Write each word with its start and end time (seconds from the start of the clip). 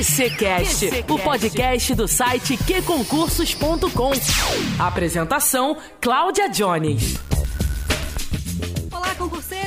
QCcast, 0.00 1.04
o 1.10 1.18
podcast 1.18 1.94
do 1.94 2.08
site 2.08 2.56
qconcursos.com. 2.56 4.12
Apresentação: 4.78 5.76
Cláudia 6.00 6.48
Jones. 6.48 7.18
Olá, 8.90 9.14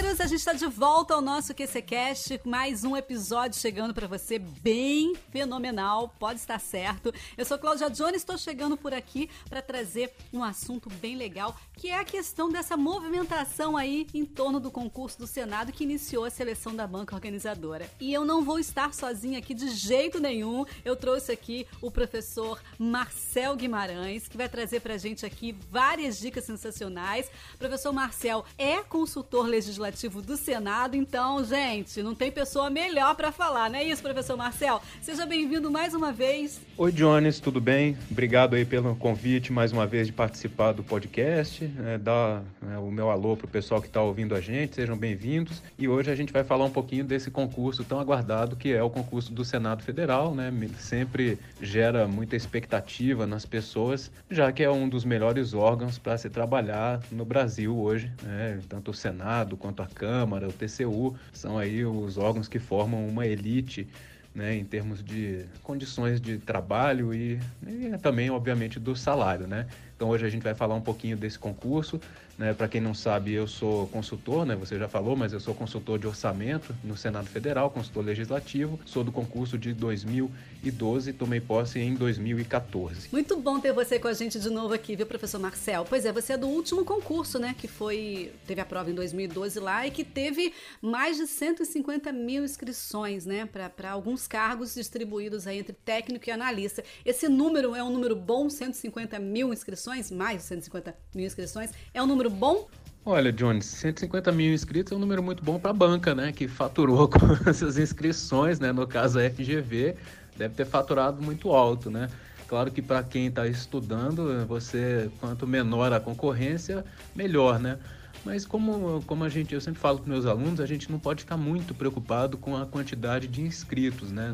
concurseiros! 0.03 0.21
A 0.21 0.27
gente 0.27 0.39
está 0.39 0.53
de 0.53 0.65
volta 0.67 1.13
ao 1.13 1.21
nosso 1.21 1.53
QCCast, 1.53 2.41
mais 2.43 2.83
um 2.83 2.95
episódio 2.95 3.59
chegando 3.59 3.93
para 3.93 4.07
você 4.07 4.37
bem 4.37 5.15
fenomenal, 5.31 6.13
pode 6.19 6.39
estar 6.39 6.59
certo. 6.59 7.13
Eu 7.37 7.45
sou 7.45 7.57
Cláudia 7.57 7.89
Jones, 7.89 8.17
estou 8.17 8.37
chegando 8.37 8.75
por 8.75 8.93
aqui 8.93 9.29
para 9.49 9.61
trazer 9.61 10.13
um 10.31 10.43
assunto 10.43 10.89
bem 11.01 11.15
legal, 11.15 11.55
que 11.75 11.89
é 11.89 11.99
a 11.99 12.03
questão 12.03 12.49
dessa 12.49 12.75
movimentação 12.75 13.77
aí 13.77 14.07
em 14.13 14.25
torno 14.25 14.59
do 14.59 14.69
concurso 14.69 15.17
do 15.19 15.27
Senado 15.27 15.71
que 15.71 15.83
iniciou 15.83 16.25
a 16.25 16.29
seleção 16.29 16.75
da 16.75 16.85
banca 16.85 17.15
organizadora. 17.15 17.89
E 17.99 18.13
eu 18.13 18.25
não 18.25 18.43
vou 18.43 18.59
estar 18.59 18.93
sozinha 18.93 19.39
aqui 19.39 19.53
de 19.53 19.69
jeito 19.69 20.19
nenhum. 20.19 20.65
Eu 20.83 20.95
trouxe 20.95 21.31
aqui 21.31 21.65
o 21.81 21.89
professor 21.89 22.61
Marcel 22.77 23.55
Guimarães, 23.55 24.27
que 24.27 24.37
vai 24.37 24.49
trazer 24.49 24.81
para 24.81 24.97
gente 24.97 25.25
aqui 25.25 25.55
várias 25.69 26.19
dicas 26.19 26.43
sensacionais. 26.43 27.29
Professor 27.57 27.91
Marcel 27.91 28.45
é 28.57 28.81
consultor 28.81 29.13
consultor 29.13 29.45
legislativo 29.93 30.21
do 30.21 30.35
Senado. 30.35 30.95
Então, 30.95 31.43
gente, 31.45 32.01
não 32.01 32.15
tem 32.15 32.31
pessoa 32.31 32.69
melhor 32.69 33.15
para 33.15 33.31
falar, 33.31 33.69
não 33.69 33.77
é 33.77 33.83
isso, 33.83 34.01
professor 34.01 34.35
Marcel? 34.35 34.81
Seja 35.01 35.25
bem-vindo 35.25 35.71
mais 35.71 35.93
uma 35.93 36.11
vez. 36.11 36.59
Oi, 36.75 36.91
Jones, 36.91 37.39
tudo 37.39 37.61
bem? 37.61 37.95
Obrigado 38.09 38.55
aí 38.55 38.65
pelo 38.65 38.95
convite 38.95 39.53
mais 39.53 39.71
uma 39.71 39.85
vez 39.85 40.07
de 40.07 40.13
participar 40.13 40.71
do 40.71 40.83
podcast. 40.83 41.71
É, 41.85 41.97
dar 41.97 42.43
é, 42.71 42.77
o 42.77 42.89
meu 42.91 43.09
alô 43.11 43.37
para 43.37 43.45
o 43.45 43.49
pessoal 43.49 43.79
que 43.79 43.87
está 43.87 44.01
ouvindo 44.01 44.35
a 44.35 44.41
gente, 44.41 44.75
sejam 44.75 44.97
bem-vindos. 44.97 45.61
E 45.77 45.87
hoje 45.87 46.09
a 46.09 46.15
gente 46.15 46.33
vai 46.33 46.43
falar 46.43 46.65
um 46.65 46.71
pouquinho 46.71 47.05
desse 47.05 47.29
concurso 47.29 47.83
tão 47.83 47.99
aguardado 47.99 48.55
que 48.55 48.73
é 48.73 48.81
o 48.81 48.89
concurso 48.89 49.31
do 49.31 49.45
Senado 49.45 49.83
Federal, 49.83 50.33
né? 50.33 50.51
Sempre 50.79 51.37
gera 51.61 52.07
muita 52.07 52.35
expectativa 52.35 53.27
nas 53.27 53.45
pessoas, 53.45 54.11
já 54.29 54.51
que 54.51 54.63
é 54.63 54.71
um 54.71 54.89
dos 54.89 55.05
melhores 55.05 55.53
órgãos 55.53 55.99
para 55.99 56.17
se 56.17 56.29
trabalhar 56.29 56.99
no 57.11 57.23
Brasil 57.23 57.77
hoje, 57.77 58.11
né? 58.23 58.59
Tanto 58.67 58.91
o 58.91 58.93
Senado, 58.93 59.55
quanto 59.55 59.82
a 59.82 59.82
Câmara, 59.87 60.47
o 60.47 60.53
TCU, 60.53 61.15
são 61.31 61.57
aí 61.57 61.85
os 61.85 62.17
órgãos 62.17 62.47
que 62.47 62.59
formam 62.59 63.07
uma 63.07 63.25
elite 63.25 63.87
né, 64.33 64.55
em 64.55 64.65
termos 64.65 65.03
de 65.03 65.45
condições 65.61 66.19
de 66.19 66.37
trabalho 66.37 67.13
e, 67.13 67.39
e, 67.67 67.97
também, 68.01 68.29
obviamente, 68.29 68.79
do 68.79 68.95
salário. 68.95 69.47
Né? 69.47 69.67
Então, 69.95 70.09
hoje 70.09 70.25
a 70.25 70.29
gente 70.29 70.41
vai 70.41 70.55
falar 70.55 70.75
um 70.75 70.81
pouquinho 70.81 71.15
desse 71.15 71.37
concurso, 71.37 72.01
né? 72.37 72.53
Para 72.53 72.67
quem 72.67 72.81
não 72.81 72.93
sabe, 72.93 73.33
eu 73.33 73.47
sou 73.47 73.87
consultor, 73.87 74.45
né? 74.45 74.55
Você 74.55 74.77
já 74.77 74.87
falou, 74.87 75.15
mas 75.15 75.33
eu 75.33 75.39
sou 75.39 75.53
consultor 75.53 75.99
de 75.99 76.07
orçamento 76.07 76.75
no 76.83 76.97
Senado 76.97 77.27
Federal, 77.27 77.69
consultor 77.69 78.03
legislativo. 78.03 78.79
Sou 78.85 79.03
do 79.03 79.11
concurso 79.11 79.57
de 79.57 79.73
2012, 79.73 81.13
tomei 81.13 81.39
posse 81.39 81.79
em 81.79 81.93
2014. 81.93 83.09
Muito 83.11 83.37
bom 83.37 83.59
ter 83.59 83.71
você 83.71 83.99
com 83.99 84.07
a 84.07 84.13
gente 84.13 84.39
de 84.39 84.49
novo 84.49 84.73
aqui, 84.73 84.95
viu, 84.95 85.05
professor 85.05 85.39
Marcel? 85.39 85.85
Pois 85.87 86.05
é, 86.05 86.11
você 86.11 86.33
é 86.33 86.37
do 86.37 86.47
último 86.47 86.83
concurso, 86.83 87.37
né? 87.37 87.55
Que 87.57 87.67
foi 87.67 88.31
teve 88.47 88.61
a 88.61 88.65
prova 88.65 88.89
em 88.89 88.95
2012 88.95 89.59
lá 89.59 89.85
e 89.85 89.91
que 89.91 90.03
teve 90.03 90.53
mais 90.81 91.17
de 91.17 91.27
150 91.27 92.11
mil 92.11 92.43
inscrições, 92.43 93.25
né? 93.25 93.45
Para 93.45 93.91
alguns 93.91 94.27
cargos 94.27 94.73
distribuídos 94.73 95.45
aí 95.45 95.59
entre 95.59 95.73
técnico 95.73 96.27
e 96.27 96.31
analista. 96.31 96.83
Esse 97.05 97.29
número 97.29 97.75
é 97.75 97.83
um 97.83 97.91
número 97.91 98.15
bom, 98.15 98.49
150 98.49 99.19
mil 99.19 99.53
inscrições, 99.53 100.09
mais 100.09 100.37
de 100.37 100.43
150 100.43 100.95
mil 101.13 101.25
inscrições. 101.25 101.71
É 101.93 102.01
um 102.01 102.07
número 102.07 102.22
número 102.23 102.29
bom? 102.29 102.67
Olha, 103.05 103.33
Jones, 103.33 103.65
150 103.65 104.31
mil 104.31 104.53
inscritos 104.53 104.93
é 104.93 104.95
um 104.95 104.99
número 104.99 105.21
muito 105.21 105.43
bom 105.43 105.59
para 105.59 105.71
a 105.71 105.73
banca, 105.73 106.15
né? 106.15 106.31
Que 106.31 106.47
faturou 106.47 107.07
com 107.09 107.49
essas 107.49 107.77
inscrições, 107.77 108.59
né? 108.59 108.71
No 108.71 108.87
caso 108.87 109.19
a 109.19 109.29
FGV, 109.29 109.95
deve 110.37 110.55
ter 110.55 110.65
faturado 110.65 111.21
muito 111.21 111.51
alto, 111.51 111.91
né? 111.91 112.09
Claro 112.47 112.71
que 112.71 112.81
para 112.81 113.03
quem 113.03 113.27
está 113.27 113.45
estudando, 113.47 114.45
você 114.47 115.09
quanto 115.19 115.45
menor 115.45 115.91
a 115.91 115.99
concorrência, 115.99 116.85
melhor, 117.13 117.59
né? 117.59 117.77
Mas 118.23 118.45
como, 118.45 119.03
como 119.05 119.25
a 119.25 119.29
gente, 119.29 119.53
eu 119.53 119.59
sempre 119.59 119.81
falo 119.81 119.99
para 119.99 120.09
meus 120.09 120.25
alunos, 120.25 120.61
a 120.61 120.65
gente 120.65 120.89
não 120.89 120.97
pode 120.97 121.23
ficar 121.23 121.35
muito 121.35 121.73
preocupado 121.73 122.37
com 122.37 122.55
a 122.55 122.65
quantidade 122.65 123.27
de 123.27 123.41
inscritos, 123.41 124.11
né? 124.11 124.33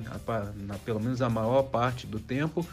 Na, 0.67 0.75
pelo 0.77 0.99
menos 0.99 1.23
a 1.23 1.29
maior 1.29 1.63
parte 1.63 2.05
do 2.05 2.19
tempo, 2.19 2.63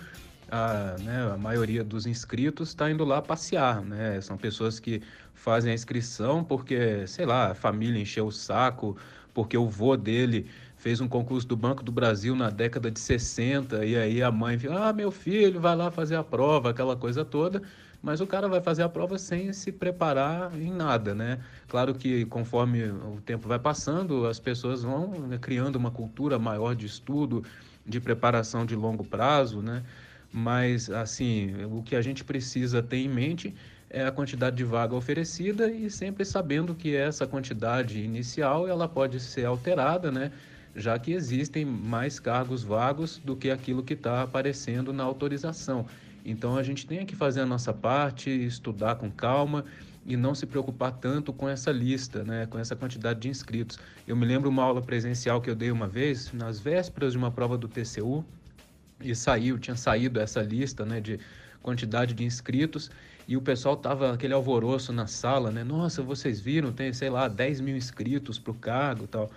a, 0.50 0.96
né, 1.00 1.32
a 1.32 1.36
maioria 1.36 1.82
dos 1.82 2.06
inscritos 2.06 2.68
está 2.68 2.90
indo 2.90 3.04
lá 3.04 3.20
passear, 3.20 3.82
né? 3.82 4.20
São 4.20 4.36
pessoas 4.36 4.78
que 4.78 5.02
fazem 5.34 5.72
a 5.72 5.74
inscrição 5.74 6.44
porque, 6.44 7.06
sei 7.06 7.26
lá, 7.26 7.50
a 7.50 7.54
família 7.54 8.00
encheu 8.00 8.26
o 8.26 8.32
saco, 8.32 8.96
porque 9.34 9.56
o 9.56 9.68
vô 9.68 9.96
dele 9.96 10.48
fez 10.76 11.00
um 11.00 11.08
concurso 11.08 11.46
do 11.46 11.56
Banco 11.56 11.82
do 11.82 11.90
Brasil 11.90 12.36
na 12.36 12.48
década 12.50 12.90
de 12.90 13.00
60 13.00 13.84
e 13.84 13.96
aí 13.96 14.22
a 14.22 14.30
mãe 14.30 14.58
fala, 14.58 14.88
ah, 14.88 14.92
meu 14.92 15.10
filho, 15.10 15.60
vai 15.60 15.74
lá 15.74 15.90
fazer 15.90 16.16
a 16.16 16.22
prova, 16.22 16.70
aquela 16.70 16.96
coisa 16.96 17.24
toda. 17.24 17.62
Mas 18.02 18.20
o 18.20 18.26
cara 18.26 18.46
vai 18.48 18.60
fazer 18.60 18.82
a 18.82 18.88
prova 18.88 19.18
sem 19.18 19.52
se 19.52 19.72
preparar 19.72 20.54
em 20.54 20.70
nada, 20.70 21.14
né? 21.14 21.40
Claro 21.66 21.94
que 21.94 22.24
conforme 22.26 22.84
o 22.84 23.20
tempo 23.24 23.48
vai 23.48 23.58
passando, 23.58 24.26
as 24.26 24.38
pessoas 24.38 24.82
vão 24.82 25.08
né, 25.26 25.38
criando 25.38 25.76
uma 25.76 25.90
cultura 25.90 26.38
maior 26.38 26.76
de 26.76 26.86
estudo, 26.86 27.42
de 27.84 28.00
preparação 28.00 28.64
de 28.64 28.76
longo 28.76 29.02
prazo, 29.04 29.60
né? 29.60 29.82
Mas 30.36 30.90
assim, 30.90 31.64
o 31.64 31.82
que 31.82 31.96
a 31.96 32.02
gente 32.02 32.22
precisa 32.22 32.82
ter 32.82 32.98
em 32.98 33.08
mente 33.08 33.54
é 33.88 34.04
a 34.04 34.12
quantidade 34.12 34.54
de 34.54 34.64
vaga 34.64 34.94
oferecida 34.94 35.70
e 35.70 35.88
sempre 35.88 36.26
sabendo 36.26 36.74
que 36.74 36.94
essa 36.94 37.26
quantidade 37.26 37.98
inicial 38.02 38.68
ela 38.68 38.86
pode 38.86 39.18
ser 39.18 39.46
alterada, 39.46 40.12
né? 40.12 40.30
já 40.74 40.98
que 40.98 41.12
existem 41.12 41.64
mais 41.64 42.20
cargos 42.20 42.62
vagos 42.62 43.16
do 43.24 43.34
que 43.34 43.50
aquilo 43.50 43.82
que 43.82 43.94
está 43.94 44.22
aparecendo 44.22 44.92
na 44.92 45.04
autorização. 45.04 45.86
Então 46.22 46.54
a 46.54 46.62
gente 46.62 46.86
tem 46.86 47.06
que 47.06 47.16
fazer 47.16 47.40
a 47.40 47.46
nossa 47.46 47.72
parte, 47.72 48.28
estudar 48.28 48.96
com 48.96 49.10
calma 49.10 49.64
e 50.04 50.18
não 50.18 50.34
se 50.34 50.44
preocupar 50.44 50.92
tanto 50.92 51.32
com 51.32 51.48
essa 51.48 51.72
lista, 51.72 52.22
né, 52.24 52.44
com 52.44 52.58
essa 52.58 52.76
quantidade 52.76 53.20
de 53.20 53.28
inscritos. 53.30 53.78
Eu 54.06 54.14
me 54.14 54.26
lembro 54.26 54.50
uma 54.50 54.62
aula 54.62 54.82
presencial 54.82 55.40
que 55.40 55.48
eu 55.48 55.54
dei 55.54 55.70
uma 55.70 55.88
vez, 55.88 56.30
nas 56.34 56.60
vésperas 56.60 57.12
de 57.12 57.18
uma 57.18 57.30
prova 57.30 57.56
do 57.56 57.66
TCU, 57.66 58.22
e 59.00 59.14
saiu, 59.14 59.58
tinha 59.58 59.76
saído 59.76 60.20
essa 60.20 60.40
lista, 60.42 60.84
né, 60.84 61.00
de 61.00 61.20
quantidade 61.62 62.14
de 62.14 62.24
inscritos 62.24 62.90
e 63.28 63.36
o 63.36 63.40
pessoal 63.42 63.76
tava 63.76 64.12
aquele 64.12 64.32
alvoroço 64.32 64.92
na 64.92 65.06
sala, 65.06 65.50
né? 65.50 65.64
Nossa, 65.64 66.00
vocês 66.00 66.40
viram, 66.40 66.72
tem, 66.72 66.92
sei 66.92 67.10
lá, 67.10 67.26
10 67.26 67.60
mil 67.60 67.76
inscritos 67.76 68.38
para 68.38 68.52
o 68.52 68.54
cargo 68.54 69.06
tal. 69.08 69.30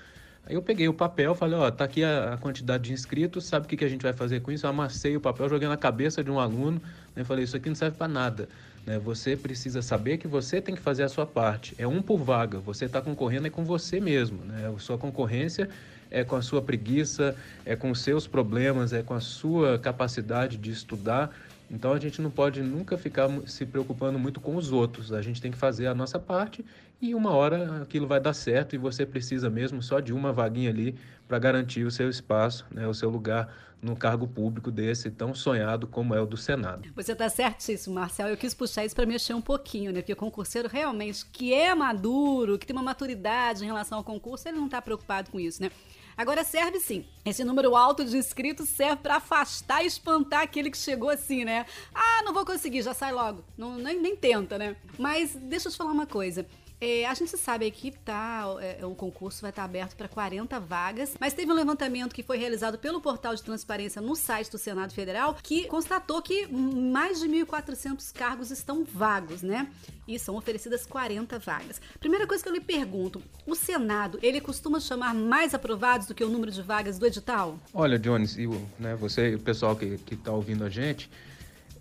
Aí 0.45 0.55
eu 0.55 0.61
peguei 0.61 0.87
o 0.87 0.93
papel, 0.93 1.33
falei, 1.33 1.57
ó, 1.57 1.69
tá 1.71 1.85
aqui 1.85 2.03
a, 2.03 2.33
a 2.33 2.37
quantidade 2.37 2.83
de 2.83 2.93
inscritos, 2.93 3.45
sabe 3.45 3.65
o 3.65 3.69
que, 3.69 3.77
que 3.77 3.85
a 3.85 3.89
gente 3.89 4.03
vai 4.03 4.13
fazer 4.13 4.41
com 4.41 4.51
isso? 4.51 4.65
Eu 4.65 4.69
amassei 4.69 5.17
o 5.17 5.21
papel, 5.21 5.49
joguei 5.49 5.67
na 5.67 5.77
cabeça 5.77 6.23
de 6.23 6.29
um 6.29 6.39
aluno, 6.39 6.79
né? 7.15 7.23
Falei, 7.23 7.43
isso 7.43 7.57
aqui 7.57 7.67
não 7.67 7.75
serve 7.75 7.97
para 7.97 8.07
nada. 8.07 8.47
Né? 8.85 8.99
Você 8.99 9.35
precisa 9.35 9.81
saber 9.81 10.17
que 10.17 10.27
você 10.27 10.61
tem 10.61 10.75
que 10.75 10.81
fazer 10.81 11.03
a 11.03 11.09
sua 11.09 11.25
parte. 11.25 11.75
É 11.79 11.87
um 11.87 12.01
por 12.01 12.17
vaga, 12.17 12.59
você 12.59 12.85
está 12.85 13.01
concorrendo 13.01 13.47
é 13.47 13.49
com 13.49 13.65
você 13.65 13.99
mesmo, 13.99 14.43
né? 14.45 14.71
A 14.75 14.79
sua 14.79 14.99
concorrência 14.99 15.67
é 16.11 16.23
com 16.23 16.35
a 16.35 16.41
sua 16.41 16.61
preguiça, 16.61 17.35
é 17.65 17.75
com 17.75 17.91
os 17.91 18.01
seus 18.01 18.27
problemas, 18.27 18.93
é 18.93 19.03
com 19.03 19.13
a 19.13 19.19
sua 19.19 19.77
capacidade 19.77 20.57
de 20.57 20.71
estudar. 20.71 21.35
Então 21.69 21.93
a 21.93 21.99
gente 21.99 22.21
não 22.21 22.31
pode 22.31 22.61
nunca 22.61 22.97
ficar 22.97 23.29
se 23.45 23.65
preocupando 23.65 24.17
muito 24.17 24.39
com 24.39 24.55
os 24.55 24.71
outros. 24.71 25.13
A 25.13 25.21
gente 25.21 25.41
tem 25.41 25.51
que 25.51 25.57
fazer 25.57 25.87
a 25.87 25.93
nossa 25.93 26.17
parte 26.17 26.65
e 27.01 27.13
uma 27.13 27.31
hora 27.31 27.81
aquilo 27.81 28.07
vai 28.07 28.19
dar 28.19 28.33
certo 28.33 28.75
e 28.75 28.77
você 28.77 29.05
precisa 29.05 29.49
mesmo 29.49 29.81
só 29.81 29.99
de 29.99 30.11
uma 30.11 30.33
vaguinha 30.33 30.69
ali 30.69 30.95
para 31.27 31.37
garantir 31.37 31.85
o 31.85 31.91
seu 31.91 32.09
espaço, 32.09 32.65
né, 32.71 32.87
o 32.87 32.93
seu 32.93 33.09
lugar 33.09 33.53
no 33.81 33.95
cargo 33.95 34.27
público 34.27 34.69
desse 34.69 35.09
tão 35.09 35.33
sonhado 35.33 35.87
como 35.87 36.13
é 36.13 36.19
o 36.19 36.25
do 36.25 36.35
Senado. 36.35 36.89
Você 36.95 37.13
está 37.13 37.29
certíssimo, 37.29 37.95
Marcel. 37.95 38.27
Eu 38.27 38.35
quis 38.35 38.53
puxar 38.53 38.83
isso 38.83 38.95
para 38.95 39.05
mexer 39.05 39.33
um 39.33 39.41
pouquinho, 39.41 39.91
né? 39.91 40.01
Porque 40.01 40.11
o 40.11 40.17
concurseiro 40.17 40.67
realmente 40.67 41.25
que 41.25 41.53
é 41.53 41.73
maduro, 41.73 42.57
que 42.57 42.65
tem 42.65 42.75
uma 42.75 42.83
maturidade 42.83 43.63
em 43.63 43.67
relação 43.67 43.99
ao 43.99 44.03
concurso, 44.03 44.47
ele 44.47 44.57
não 44.57 44.65
está 44.65 44.81
preocupado 44.81 45.31
com 45.31 45.39
isso, 45.39 45.61
né? 45.61 45.71
Agora 46.19 46.43
serve 46.43 46.81
sim. 46.81 47.05
Esse 47.23 47.45
número 47.45 47.77
alto 47.77 48.03
de 48.03 48.17
inscritos 48.17 48.67
serve 48.67 48.97
para 48.97 49.15
afastar 49.15 49.85
e 49.85 49.87
espantar 49.87 50.41
aquele 50.41 50.69
que 50.69 50.77
chegou 50.77 51.09
assim, 51.09 51.45
né? 51.45 51.65
Ah, 51.95 52.23
não 52.25 52.33
vou 52.33 52.45
conseguir, 52.45 52.81
já 52.81 52.93
sai 52.93 53.13
logo. 53.13 53.41
Não, 53.57 53.77
nem, 53.77 54.01
nem 54.01 54.17
tenta, 54.17 54.57
né? 54.57 54.75
Mas 54.97 55.33
deixa 55.33 55.69
eu 55.69 55.71
te 55.71 55.77
falar 55.77 55.93
uma 55.93 56.05
coisa. 56.05 56.45
É, 56.81 57.05
a 57.05 57.13
gente 57.13 57.35
sabe 57.37 57.69
que 57.71 57.91
tá, 57.91 58.45
é, 58.61 58.85
o 58.85 58.95
concurso 58.95 59.41
vai 59.41 59.49
estar 59.49 59.65
aberto 59.65 59.97
para 59.97 60.07
40 60.07 60.59
vagas, 60.61 61.13
mas 61.19 61.33
teve 61.33 61.51
um 61.51 61.55
levantamento 61.55 62.13
que 62.13 62.23
foi 62.23 62.37
realizado 62.37 62.77
pelo 62.77 63.01
portal 63.01 63.35
de 63.35 63.43
transparência 63.43 64.01
no 64.01 64.15
site 64.15 64.49
do 64.49 64.57
Senado 64.57 64.93
Federal 64.93 65.35
que 65.43 65.67
constatou 65.67 66.21
que 66.21 66.47
mais 66.47 67.19
de 67.19 67.27
1.400 67.27 68.13
cargos 68.13 68.49
estão 68.49 68.85
vagos, 68.85 69.41
né? 69.41 69.69
E 70.07 70.17
são 70.17 70.37
oferecidas 70.37 70.85
40 70.85 71.37
vagas. 71.37 71.81
Primeira 71.99 72.25
coisa 72.25 72.41
que 72.41 72.49
eu 72.49 72.53
lhe 72.53 72.61
pergunto: 72.61 73.21
o 73.45 73.55
Senado 73.55 74.17
ele 74.21 74.39
costuma 74.39 74.79
chamar 74.79 75.13
mais 75.13 75.53
aprovados 75.53 76.07
do 76.07 76.15
que 76.15 76.23
o 76.23 76.29
número 76.29 76.51
de 76.51 76.61
vagas 76.61 76.97
do 76.97 77.05
edital? 77.05 77.59
Olha, 77.73 77.99
Jones, 77.99 78.37
e 78.37 78.47
né, 78.79 78.95
você 78.95 79.31
e 79.31 79.35
o 79.35 79.39
pessoal 79.39 79.75
que 79.75 79.99
está 80.11 80.31
ouvindo 80.31 80.63
a 80.63 80.69
gente 80.69 81.09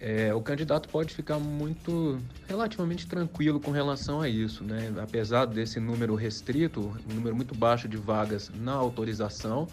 é, 0.01 0.33
o 0.33 0.41
candidato 0.41 0.89
pode 0.89 1.13
ficar 1.13 1.39
muito 1.39 2.21
relativamente 2.47 3.07
tranquilo 3.07 3.59
com 3.59 3.71
relação 3.71 4.21
a 4.21 4.29
isso, 4.29 4.63
né? 4.63 4.93
Apesar 5.03 5.45
desse 5.45 5.81
número 5.81 6.15
restrito, 6.15 6.97
um 7.11 7.15
número 7.15 7.35
muito 7.35 7.55
baixo 7.55 7.89
de 7.89 7.97
vagas 7.97 8.51
na 8.55 8.73
autorização, 8.73 9.69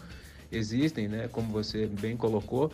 existem, 0.51 1.07
né, 1.07 1.27
como 1.27 1.51
você 1.51 1.86
bem 1.86 2.18
colocou, 2.18 2.72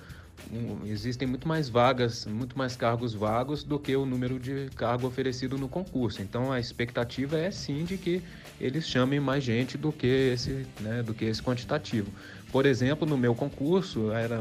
existem 0.86 1.28
muito 1.28 1.48
mais 1.48 1.70
vagas, 1.70 2.26
muito 2.26 2.58
mais 2.58 2.76
cargos 2.76 3.14
vagos 3.14 3.64
do 3.64 3.80
que 3.80 3.96
o 3.96 4.06
número 4.06 4.40
de 4.40 4.70
cargo 4.76 5.08
oferecido 5.08 5.58
no 5.58 5.68
concurso. 5.70 6.22
Então 6.22 6.52
a 6.52 6.60
expectativa 6.60 7.38
é 7.38 7.52
sim 7.52 7.86
de 7.86 7.98
que 7.98 8.22
eles 8.60 8.88
chamem 8.88 9.20
mais 9.20 9.44
gente 9.44 9.78
do 9.78 9.92
que 9.92 10.08
esse, 10.08 10.66
né, 10.80 11.02
do 11.02 11.14
que 11.14 11.26
esse 11.26 11.42
quantitativo. 11.42 12.12
Por 12.52 12.66
exemplo, 12.66 13.08
no 13.08 13.18
meu 13.18 13.34
concurso, 13.34 14.12
era 14.12 14.38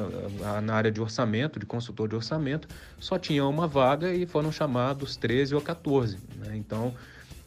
na 0.61 0.75
área 0.75 0.91
de 0.91 1.01
orçamento, 1.01 1.61
de 1.61 1.67
consultor 1.67 2.09
de 2.09 2.17
orçamento, 2.17 2.67
só 2.99 3.19
tinha 3.19 3.47
uma 3.47 3.69
vaga 3.69 4.13
e 4.13 4.27
foram 4.27 4.51
chamados 4.51 5.17
13 5.17 5.55
ou 5.55 5.61
14. 5.61 6.19
Né? 6.37 6.57
Então, 6.57 6.93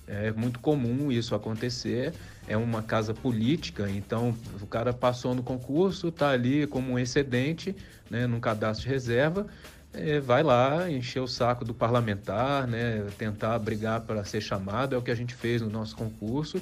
é 0.08 0.32
muito 0.32 0.60
comum 0.60 1.12
isso 1.12 1.34
acontecer. 1.36 2.14
É 2.48 2.58
uma 2.58 2.84
casa 2.84 3.14
política, 3.14 3.90
então 3.90 4.36
o 4.62 4.68
cara 4.68 4.92
passou 4.92 5.34
no 5.34 5.42
concurso, 5.42 6.10
está 6.10 6.30
ali 6.30 6.68
como 6.68 6.94
um 6.94 7.00
excedente, 7.00 7.76
né, 8.10 8.28
num 8.28 8.40
cadastro 8.40 8.84
de 8.84 8.90
reserva, 8.90 9.48
é, 9.94 10.20
vai 10.20 10.44
lá 10.44 10.90
encher 10.90 11.22
o 11.22 11.28
saco 11.28 11.64
do 11.64 11.74
parlamentar, 11.74 12.68
né, 12.68 13.06
tentar 13.18 13.58
brigar 13.60 14.02
para 14.02 14.26
ser 14.26 14.42
chamado. 14.42 14.96
É 14.96 14.98
o 14.98 15.02
que 15.02 15.12
a 15.12 15.16
gente 15.16 15.36
fez 15.36 15.62
no 15.62 15.70
nosso 15.70 15.96
concurso. 15.96 16.62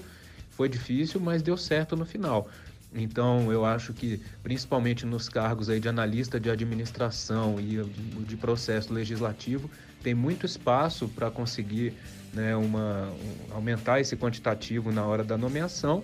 Foi 0.52 0.68
difícil, 0.68 1.20
mas 1.20 1.42
deu 1.42 1.58
certo 1.58 1.96
no 1.96 2.06
final. 2.06 2.50
Então, 2.94 3.52
eu 3.52 3.66
acho 3.66 3.94
que, 3.94 4.22
principalmente 4.44 5.06
nos 5.06 5.30
cargos 5.30 5.70
aí 5.70 5.80
de 5.80 5.88
analista 5.88 6.38
de 6.38 6.50
administração 6.50 7.58
e 7.58 7.82
de 8.26 8.36
processo 8.36 8.94
legislativo, 8.94 9.70
tem 10.04 10.14
muito 10.14 10.46
espaço 10.46 11.08
para 11.08 11.32
conseguir 11.32 11.94
né, 12.34 12.56
uma, 12.56 13.10
um, 13.10 13.56
aumentar 13.56 14.00
esse 14.00 14.16
quantitativo 14.16 14.92
na 14.92 15.06
hora 15.06 15.24
da 15.24 15.38
nomeação. 15.38 16.04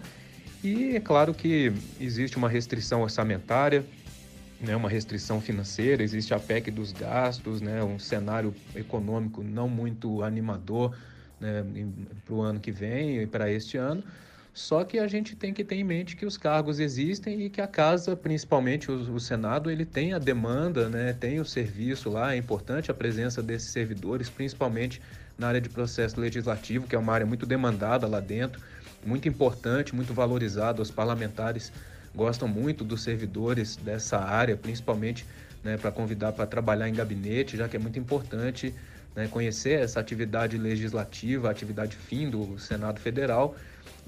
E 0.64 0.96
é 0.96 1.00
claro 1.00 1.34
que 1.34 1.72
existe 2.00 2.38
uma 2.38 2.50
restrição 2.50 3.02
orçamentária, 3.02 3.86
né, 4.60 4.76
uma 4.76 4.90
restrição 4.90 5.40
financeira, 5.40 6.04
existe 6.04 6.34
a 6.34 6.40
PEC 6.40 6.72
dos 6.72 6.92
gastos, 6.92 7.62
né, 7.62 7.84
um 7.84 8.00
cenário 8.00 8.54
econômico 8.76 9.44
não 9.44 9.70
muito 9.70 10.24
animador 10.24 10.96
né, 11.40 11.64
para 12.26 12.34
o 12.34 12.42
ano 12.42 12.60
que 12.60 12.72
vem 12.72 13.22
e 13.22 13.28
para 13.28 13.52
este 13.52 13.78
ano. 13.78 14.04
Só 14.58 14.84
que 14.84 14.98
a 14.98 15.08
gente 15.08 15.36
tem 15.36 15.54
que 15.54 15.64
ter 15.64 15.76
em 15.76 15.84
mente 15.84 16.16
que 16.16 16.26
os 16.26 16.36
cargos 16.36 16.80
existem 16.80 17.44
e 17.44 17.50
que 17.52 17.62
a 17.62 17.68
casa, 17.68 18.16
principalmente 18.16 18.92
o, 18.92 19.14
o, 19.14 19.20
Senado, 19.20 19.70
ele 19.70 19.86
tem 19.86 20.14
a 20.14 20.18
demanda, 20.18 20.90
né, 20.90 21.14
tem 21.14 21.40
o 21.40 21.46
serviço 21.46 22.10
lá, 22.10 22.34
é 22.34 22.38
importante 22.38 22.90
a 22.90 22.94
presença 22.94 23.44
desses 23.44 23.70
servidores, 23.70 24.32
principalmente 24.32 25.00
na 25.38 25.48
área 25.48 25.62
de 25.62 25.70
processo 25.70 26.20
legislativo, 26.20 26.88
que 26.88 26.96
é 26.96 27.00
uma 27.00 27.14
área 27.14 27.26
muito 27.26 27.46
demandada 27.46 28.08
lá 28.08 28.20
dentro, 28.20 28.62
muito 29.06 29.28
importante, 29.28 29.96
muito 29.96 30.14
valorizada. 30.14 30.82
Os 30.82 30.92
parlamentares 30.92 31.72
gostam 32.16 32.48
muito 32.48 32.84
dos 32.84 33.04
servidores 33.04 33.76
dessa 33.76 34.18
área, 34.18 34.58
principalmente 34.58 35.26
né, 35.64 35.78
para 35.78 35.92
convidar 35.92 36.32
para 36.32 36.46
trabalhar 36.46 36.90
em 36.90 36.94
gabinete, 36.94 37.58
já 37.58 37.68
que 37.68 37.76
é 37.76 37.80
muito 37.80 38.00
importante 38.00 38.74
né, 39.16 39.28
conhecer 39.28 39.80
essa 39.80 40.00
atividade 40.00 40.58
legislativa, 40.58 41.48
a 41.48 41.52
atividade 41.52 41.96
fim 41.96 42.30
do 42.30 42.58
Senado 42.58 43.00
Federal 43.00 43.56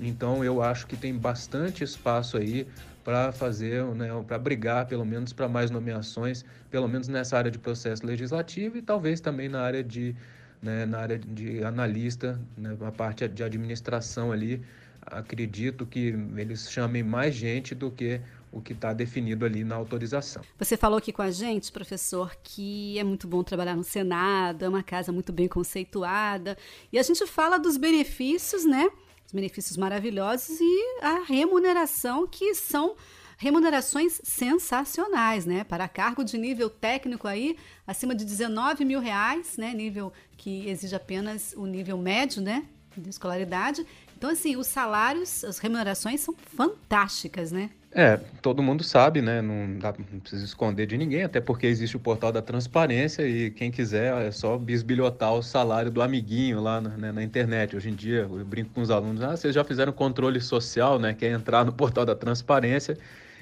então 0.01 0.43
eu 0.43 0.61
acho 0.61 0.87
que 0.87 0.95
tem 0.95 1.13
bastante 1.13 1.83
espaço 1.83 2.37
aí 2.37 2.65
para 3.03 3.31
fazer, 3.31 3.83
né, 3.95 4.07
para 4.27 4.37
brigar 4.37 4.85
pelo 4.85 5.05
menos 5.05 5.33
para 5.33 5.47
mais 5.47 5.69
nomeações, 5.69 6.45
pelo 6.69 6.87
menos 6.87 7.07
nessa 7.07 7.37
área 7.37 7.51
de 7.51 7.57
processo 7.57 8.05
legislativo 8.05 8.77
e 8.77 8.81
talvez 8.81 9.19
também 9.19 9.49
na 9.49 9.61
área 9.61 9.83
de, 9.83 10.15
né, 10.61 10.85
na 10.85 10.99
área 10.99 11.17
de 11.17 11.63
analista, 11.63 12.39
né, 12.57 12.75
a 12.81 12.91
parte 12.91 13.27
de 13.27 13.43
administração 13.43 14.31
ali. 14.31 14.61
Acredito 15.01 15.85
que 15.85 16.13
eles 16.35 16.69
chamem 16.69 17.01
mais 17.01 17.33
gente 17.33 17.73
do 17.73 17.89
que 17.89 18.21
o 18.51 18.61
que 18.61 18.73
está 18.73 18.93
definido 18.93 19.45
ali 19.45 19.63
na 19.63 19.75
autorização. 19.75 20.43
Você 20.57 20.75
falou 20.75 20.97
aqui 20.97 21.11
com 21.11 21.21
a 21.21 21.31
gente, 21.31 21.71
professor, 21.71 22.35
que 22.43 22.97
é 22.97 23.03
muito 23.03 23.27
bom 23.27 23.43
trabalhar 23.43 23.75
no 23.75 23.83
Senado, 23.83 24.65
é 24.65 24.69
uma 24.69 24.83
casa 24.83 25.11
muito 25.11 25.31
bem 25.31 25.47
conceituada, 25.47 26.57
e 26.91 26.97
a 26.97 27.03
gente 27.03 27.25
fala 27.27 27.57
dos 27.57 27.77
benefícios, 27.77 28.65
né? 28.65 28.89
os 29.29 29.33
benefícios 29.33 29.77
maravilhosos 29.77 30.59
e 30.59 30.99
a 31.03 31.23
remuneração, 31.23 32.25
que 32.25 32.55
são 32.55 32.95
remunerações 33.39 34.19
sensacionais, 34.21 35.45
né? 35.45 35.63
Para 35.63 35.87
cargo 35.87 36.25
de 36.25 36.37
nível 36.37 36.69
técnico 36.69 37.25
aí, 37.25 37.55
acima 37.87 38.13
de 38.13 38.25
19 38.25 38.83
mil 38.83 38.99
reais, 38.99 39.55
né? 39.57 39.73
Nível 39.73 40.11
que 40.35 40.67
exige 40.69 40.93
apenas 40.93 41.53
o 41.55 41.65
nível 41.65 41.97
médio, 41.97 42.41
né? 42.41 42.65
De 42.97 43.09
escolaridade. 43.09 43.85
Então, 44.17 44.29
assim, 44.29 44.57
os 44.57 44.67
salários, 44.67 45.45
as 45.45 45.57
remunerações 45.57 46.19
são 46.19 46.35
fantásticas, 46.35 47.49
né? 47.49 47.69
É, 47.93 48.17
todo 48.41 48.61
mundo 48.61 48.83
sabe, 48.83 49.21
né? 49.21 49.41
Não, 49.41 49.79
dá, 49.79 49.95
não 50.11 50.19
precisa 50.19 50.43
esconder 50.43 50.85
de 50.85 50.97
ninguém, 50.97 51.23
até 51.23 51.39
porque 51.39 51.65
existe 51.65 51.95
o 51.95 51.99
portal 51.99 52.33
da 52.33 52.41
transparência 52.41 53.25
e 53.25 53.49
quem 53.51 53.71
quiser 53.71 54.13
é 54.21 54.31
só 54.31 54.57
bisbilhotar 54.57 55.33
o 55.33 55.41
salário 55.41 55.89
do 55.89 56.01
amiguinho 56.01 56.59
lá 56.59 56.81
na, 56.81 56.89
né, 56.89 57.11
na 57.13 57.23
internet. 57.23 57.73
Hoje 57.73 57.89
em 57.89 57.95
dia, 57.95 58.27
eu 58.29 58.45
brinco 58.45 58.71
com 58.71 58.81
os 58.81 58.91
alunos, 58.91 59.23
ah, 59.23 59.37
vocês 59.37 59.55
já 59.55 59.63
fizeram 59.63 59.93
controle 59.93 60.41
social, 60.41 60.99
né? 60.99 61.13
Que 61.13 61.25
é 61.25 61.31
entrar 61.31 61.63
no 61.63 61.71
portal 61.71 62.05
da 62.05 62.13
transparência 62.13 62.97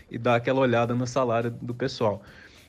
e 0.09 0.18
dar 0.18 0.36
aquela 0.36 0.59
olhada 0.59 0.94
no 0.95 1.06
salário 1.06 1.51
do 1.51 1.74
pessoal 1.74 2.21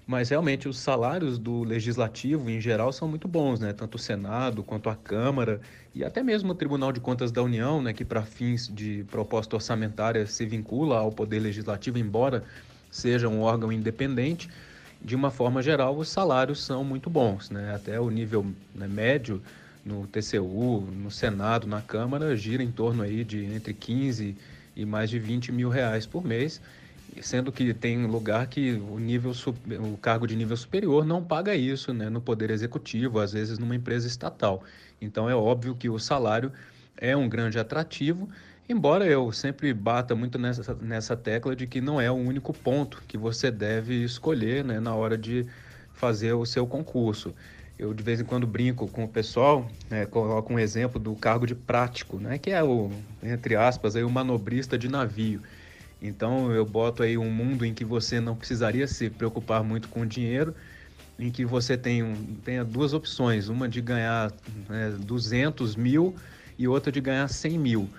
mas 0.09 0.31
realmente 0.31 0.67
os 0.67 0.79
salários 0.79 1.39
do 1.39 1.63
legislativo 1.63 2.49
em 2.49 2.59
geral 2.63 2.91
são 2.95 3.07
muito 3.07 3.29
bons, 3.29 3.61
né? 3.61 3.75
Tanto 3.75 3.97
o 3.97 3.99
Senado 3.99 4.63
quanto 4.63 4.89
a 4.89 4.97
Câmara 4.97 5.61
e 5.95 6.03
até 6.03 6.23
mesmo 6.23 6.53
o 6.53 6.55
Tribunal 6.55 6.93
de 6.93 6.99
Contas 6.99 7.31
da 7.31 7.43
União, 7.43 7.83
né, 7.83 7.93
que 7.93 8.07
para 8.07 8.23
fins 8.23 8.67
de 8.75 9.05
proposta 9.11 9.57
orçamentária 9.57 10.27
se 10.27 10.47
vincula 10.47 10.97
ao 10.97 11.13
poder 11.13 11.41
legislativo, 11.41 11.99
embora 11.99 12.43
seja 12.91 13.29
um 13.29 13.43
órgão 13.43 13.71
independente, 13.71 14.49
de 15.03 15.15
uma 15.15 15.31
forma 15.31 15.63
geral 15.63 15.95
os 15.95 16.09
salários 16.09 16.65
são 16.65 16.83
muito 16.83 17.11
bons, 17.11 17.51
né? 17.51 17.75
Até 17.75 18.01
o 18.01 18.09
nível 18.09 18.47
né, 18.75 18.89
médio 18.89 19.43
no 19.85 20.07
TCU, 20.07 20.89
no 20.91 21.11
Senado, 21.11 21.67
na 21.67 21.83
Câmara 21.83 22.35
gira 22.35 22.63
em 22.63 22.73
torno 22.73 23.03
aí 23.03 23.25
de 23.25 23.45
entre 23.45 23.75
15 23.75 24.35
e 24.75 24.87
mais 24.87 25.11
de 25.11 25.19
20 25.19 25.53
mil 25.53 25.69
reais 25.69 26.07
por 26.07 26.25
mês 26.25 26.63
sendo 27.23 27.53
que 27.53 27.73
tem 27.75 28.07
lugar 28.07 28.47
que 28.47 28.73
o 28.73 28.99
nível 28.99 29.33
o 29.93 29.97
cargo 29.97 30.27
de 30.27 30.37
nível 30.37 30.57
superior 30.57 31.05
não 31.05 31.23
paga 31.23 31.55
isso 31.55 31.93
né, 31.93 32.09
no 32.09 32.21
poder 32.21 32.51
executivo, 32.51 33.21
às 33.21 33.33
vezes 33.33 33.59
numa 33.59 33.75
empresa 33.75 34.07
estatal. 34.07 34.63
Então 35.01 35.29
é 35.29 35.35
óbvio 35.35 35.75
que 35.75 35.89
o 35.89 35.99
salário 35.99 36.53
é 36.97 37.17
um 37.17 37.29
grande 37.29 37.59
atrativo, 37.59 38.29
embora 38.69 39.07
eu 39.07 39.31
sempre 39.33 39.73
bata 39.73 40.15
muito 40.15 40.39
nessa, 40.39 40.75
nessa 40.75 41.17
tecla 41.17 41.55
de 41.55 41.67
que 41.67 41.81
não 41.81 42.01
é 42.01 42.11
o 42.11 42.15
único 42.15 42.53
ponto 42.53 43.03
que 43.07 43.17
você 43.17 43.51
deve 43.51 44.03
escolher 44.05 44.65
né, 44.65 44.81
na 44.81 44.95
hora 44.95 45.17
de 45.17 45.47
fazer 45.93 46.33
o 46.33 46.45
seu 46.45 46.67
concurso. 46.67 47.35
Eu 47.79 47.95
de 47.95 48.03
vez 48.03 48.21
em 48.21 48.25
quando 48.25 48.47
brinco 48.47 48.89
com 48.89 49.05
o 49.05 49.09
pessoal, 49.09 49.71
né, 49.89 50.05
coloco 50.05 50.53
um 50.53 50.59
exemplo 50.59 50.99
do 50.99 51.15
cargo 51.15 51.47
de 51.47 51.55
prático, 51.55 52.19
né, 52.19 52.37
que 52.37 52.51
é 52.51 52.63
o, 52.63 52.91
entre 53.23 53.55
aspas, 53.55 53.95
aí, 53.95 54.03
o 54.03 54.11
manobrista 54.11 54.77
de 54.77 54.89
navio. 54.89 55.41
Então 56.01 56.53
eu 56.53 56.65
boto 56.65 57.03
aí 57.03 57.19
um 57.19 57.31
mundo 57.31 57.65
em 57.65 57.75
que 57.75 57.85
você 57.85 58.21
não 58.21 58.37
precisaria 58.37 58.87
se 58.87 59.11
preocupar 59.11 59.63
muito 59.65 59.89
com 59.89 60.07
dinheiro, 60.07 60.55
em 61.19 61.31
que 61.31 61.45
você 61.45 61.77
tem 61.77 62.03
um, 62.03 62.37
tenha 62.45 62.65
duas 62.65 62.95
opções, 62.95 63.49
uma 63.49 63.69
de 63.69 63.81
ganhar 63.81 64.33
né, 64.69 64.95
200 65.01 65.75
mil 65.75 66.15
e 66.57 66.69
outra 66.69 66.93
de 66.93 67.01
ganhar 67.01 67.27
100 67.29 67.59
mil. 67.59 67.91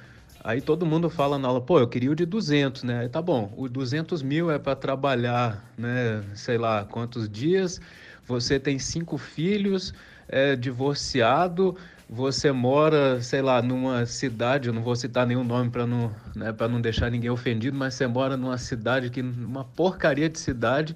Aí 0.41 0.61
todo 0.61 0.85
mundo 0.85 1.09
fala 1.09 1.37
na 1.37 1.49
aula, 1.49 1.59
pô, 1.59 1.79
eu 1.79 1.87
queria 1.87 2.09
o 2.11 2.15
de 2.15 2.25
200, 2.25 2.83
né? 2.83 2.99
Aí 2.99 3.09
tá 3.09 3.21
bom, 3.21 3.53
o 3.57 3.67
200 3.67 4.23
mil 4.23 4.49
é 4.49 4.57
para 4.57 4.73
trabalhar, 4.73 5.69
né, 5.77 6.23
sei 6.33 6.57
lá, 6.57 6.85
quantos 6.85 7.27
dias, 7.27 7.81
você 8.25 8.57
tem 8.57 8.79
cinco 8.79 9.17
filhos, 9.17 9.93
é 10.29 10.55
divorciado, 10.55 11.75
você 12.09 12.51
mora, 12.51 13.21
sei 13.21 13.39
lá, 13.39 13.61
numa 13.61 14.03
cidade, 14.07 14.67
eu 14.67 14.73
não 14.73 14.81
vou 14.81 14.95
citar 14.95 15.27
nenhum 15.27 15.43
nome 15.43 15.69
para 15.69 15.85
não, 15.85 16.11
né, 16.35 16.51
não 16.67 16.81
deixar 16.81 17.11
ninguém 17.11 17.29
ofendido, 17.29 17.77
mas 17.77 17.93
você 17.93 18.07
mora 18.07 18.35
numa 18.35 18.57
cidade 18.57 19.11
que, 19.11 19.21
uma 19.21 19.63
porcaria 19.63 20.27
de 20.27 20.39
cidade, 20.39 20.95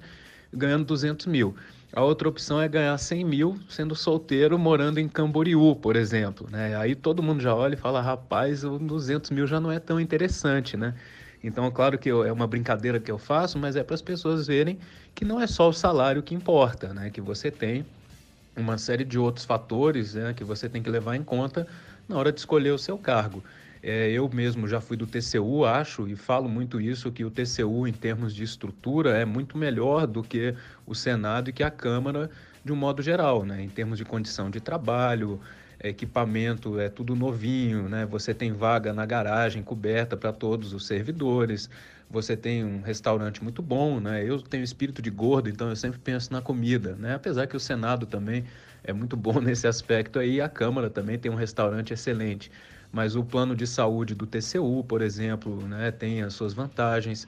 ganhando 0.52 0.84
200 0.84 1.26
mil. 1.26 1.54
A 1.92 2.02
outra 2.02 2.28
opção 2.28 2.60
é 2.60 2.66
ganhar 2.66 2.98
100 2.98 3.24
mil 3.24 3.56
sendo 3.68 3.94
solteiro, 3.94 4.58
morando 4.58 4.98
em 4.98 5.08
Camboriú, 5.08 5.76
por 5.76 5.94
exemplo. 5.94 6.48
Né? 6.50 6.76
Aí 6.76 6.96
todo 6.96 7.22
mundo 7.22 7.40
já 7.40 7.54
olha 7.54 7.74
e 7.74 7.78
fala, 7.78 8.00
rapaz, 8.00 8.64
o 8.64 8.76
200 8.76 9.30
mil 9.30 9.46
já 9.46 9.60
não 9.60 9.70
é 9.70 9.78
tão 9.78 10.00
interessante, 10.00 10.76
né? 10.76 10.94
Então, 11.44 11.70
claro 11.70 11.96
que 11.98 12.08
eu, 12.08 12.24
é 12.24 12.32
uma 12.32 12.46
brincadeira 12.46 12.98
que 12.98 13.10
eu 13.12 13.18
faço, 13.18 13.58
mas 13.58 13.76
é 13.76 13.84
para 13.84 13.94
as 13.94 14.02
pessoas 14.02 14.46
verem 14.48 14.78
que 15.14 15.24
não 15.24 15.40
é 15.40 15.46
só 15.46 15.68
o 15.68 15.72
salário 15.72 16.22
que 16.22 16.34
importa, 16.34 16.92
né? 16.92 17.10
Que 17.10 17.20
você 17.20 17.50
tem 17.50 17.84
uma 18.56 18.78
série 18.78 19.04
de 19.04 19.18
outros 19.18 19.44
fatores 19.44 20.14
né, 20.14 20.32
que 20.32 20.44
você 20.44 20.68
tem 20.68 20.82
que 20.82 20.90
levar 20.90 21.16
em 21.16 21.22
conta 21.22 21.66
na 22.08 22.16
hora 22.16 22.32
de 22.32 22.38
escolher 22.38 22.70
o 22.70 22.78
seu 22.78 22.96
cargo. 22.98 23.42
É, 23.82 24.10
eu 24.10 24.28
mesmo 24.32 24.66
já 24.66 24.80
fui 24.80 24.96
do 24.96 25.06
TCU, 25.06 25.64
acho, 25.64 26.08
e 26.08 26.16
falo 26.16 26.48
muito 26.48 26.80
isso, 26.80 27.12
que 27.12 27.22
o 27.22 27.30
TCU, 27.30 27.86
em 27.86 27.92
termos 27.92 28.34
de 28.34 28.42
estrutura, 28.42 29.10
é 29.10 29.26
muito 29.26 29.58
melhor 29.58 30.06
do 30.06 30.22
que 30.22 30.54
o 30.86 30.94
Senado 30.94 31.50
e 31.50 31.52
que 31.52 31.62
a 31.62 31.70
Câmara, 31.70 32.30
de 32.64 32.72
um 32.72 32.76
modo 32.76 33.02
geral, 33.02 33.44
né? 33.44 33.62
em 33.62 33.68
termos 33.68 33.98
de 33.98 34.04
condição 34.04 34.48
de 34.48 34.58
trabalho, 34.58 35.38
equipamento, 35.82 36.80
é 36.80 36.88
tudo 36.88 37.14
novinho, 37.14 37.86
né? 37.86 38.06
você 38.06 38.32
tem 38.32 38.52
vaga 38.52 38.90
na 38.94 39.04
garagem 39.04 39.62
coberta 39.62 40.16
para 40.16 40.32
todos 40.32 40.72
os 40.72 40.86
servidores, 40.86 41.68
você 42.10 42.36
tem 42.36 42.64
um 42.64 42.80
restaurante 42.80 43.42
muito 43.42 43.62
bom, 43.62 43.98
né? 43.98 44.22
Eu 44.24 44.40
tenho 44.40 44.62
espírito 44.62 45.02
de 45.02 45.10
gordo, 45.10 45.48
então 45.48 45.68
eu 45.68 45.76
sempre 45.76 45.98
penso 45.98 46.32
na 46.32 46.40
comida, 46.40 46.94
né? 46.96 47.14
Apesar 47.14 47.46
que 47.46 47.56
o 47.56 47.60
Senado 47.60 48.06
também 48.06 48.44
é 48.84 48.92
muito 48.92 49.16
bom 49.16 49.40
nesse 49.42 49.66
aspecto 49.66 50.18
aí, 50.18 50.40
a 50.40 50.48
Câmara 50.48 50.90
também 50.90 51.18
tem 51.18 51.30
um 51.30 51.34
restaurante 51.36 51.92
excelente. 51.92 52.50
Mas 52.92 53.16
o 53.16 53.24
plano 53.24 53.56
de 53.56 53.66
saúde 53.66 54.14
do 54.14 54.26
TCU, 54.26 54.84
por 54.84 55.02
exemplo, 55.02 55.60
né, 55.66 55.90
tem 55.90 56.22
as 56.22 56.34
suas 56.34 56.54
vantagens. 56.54 57.26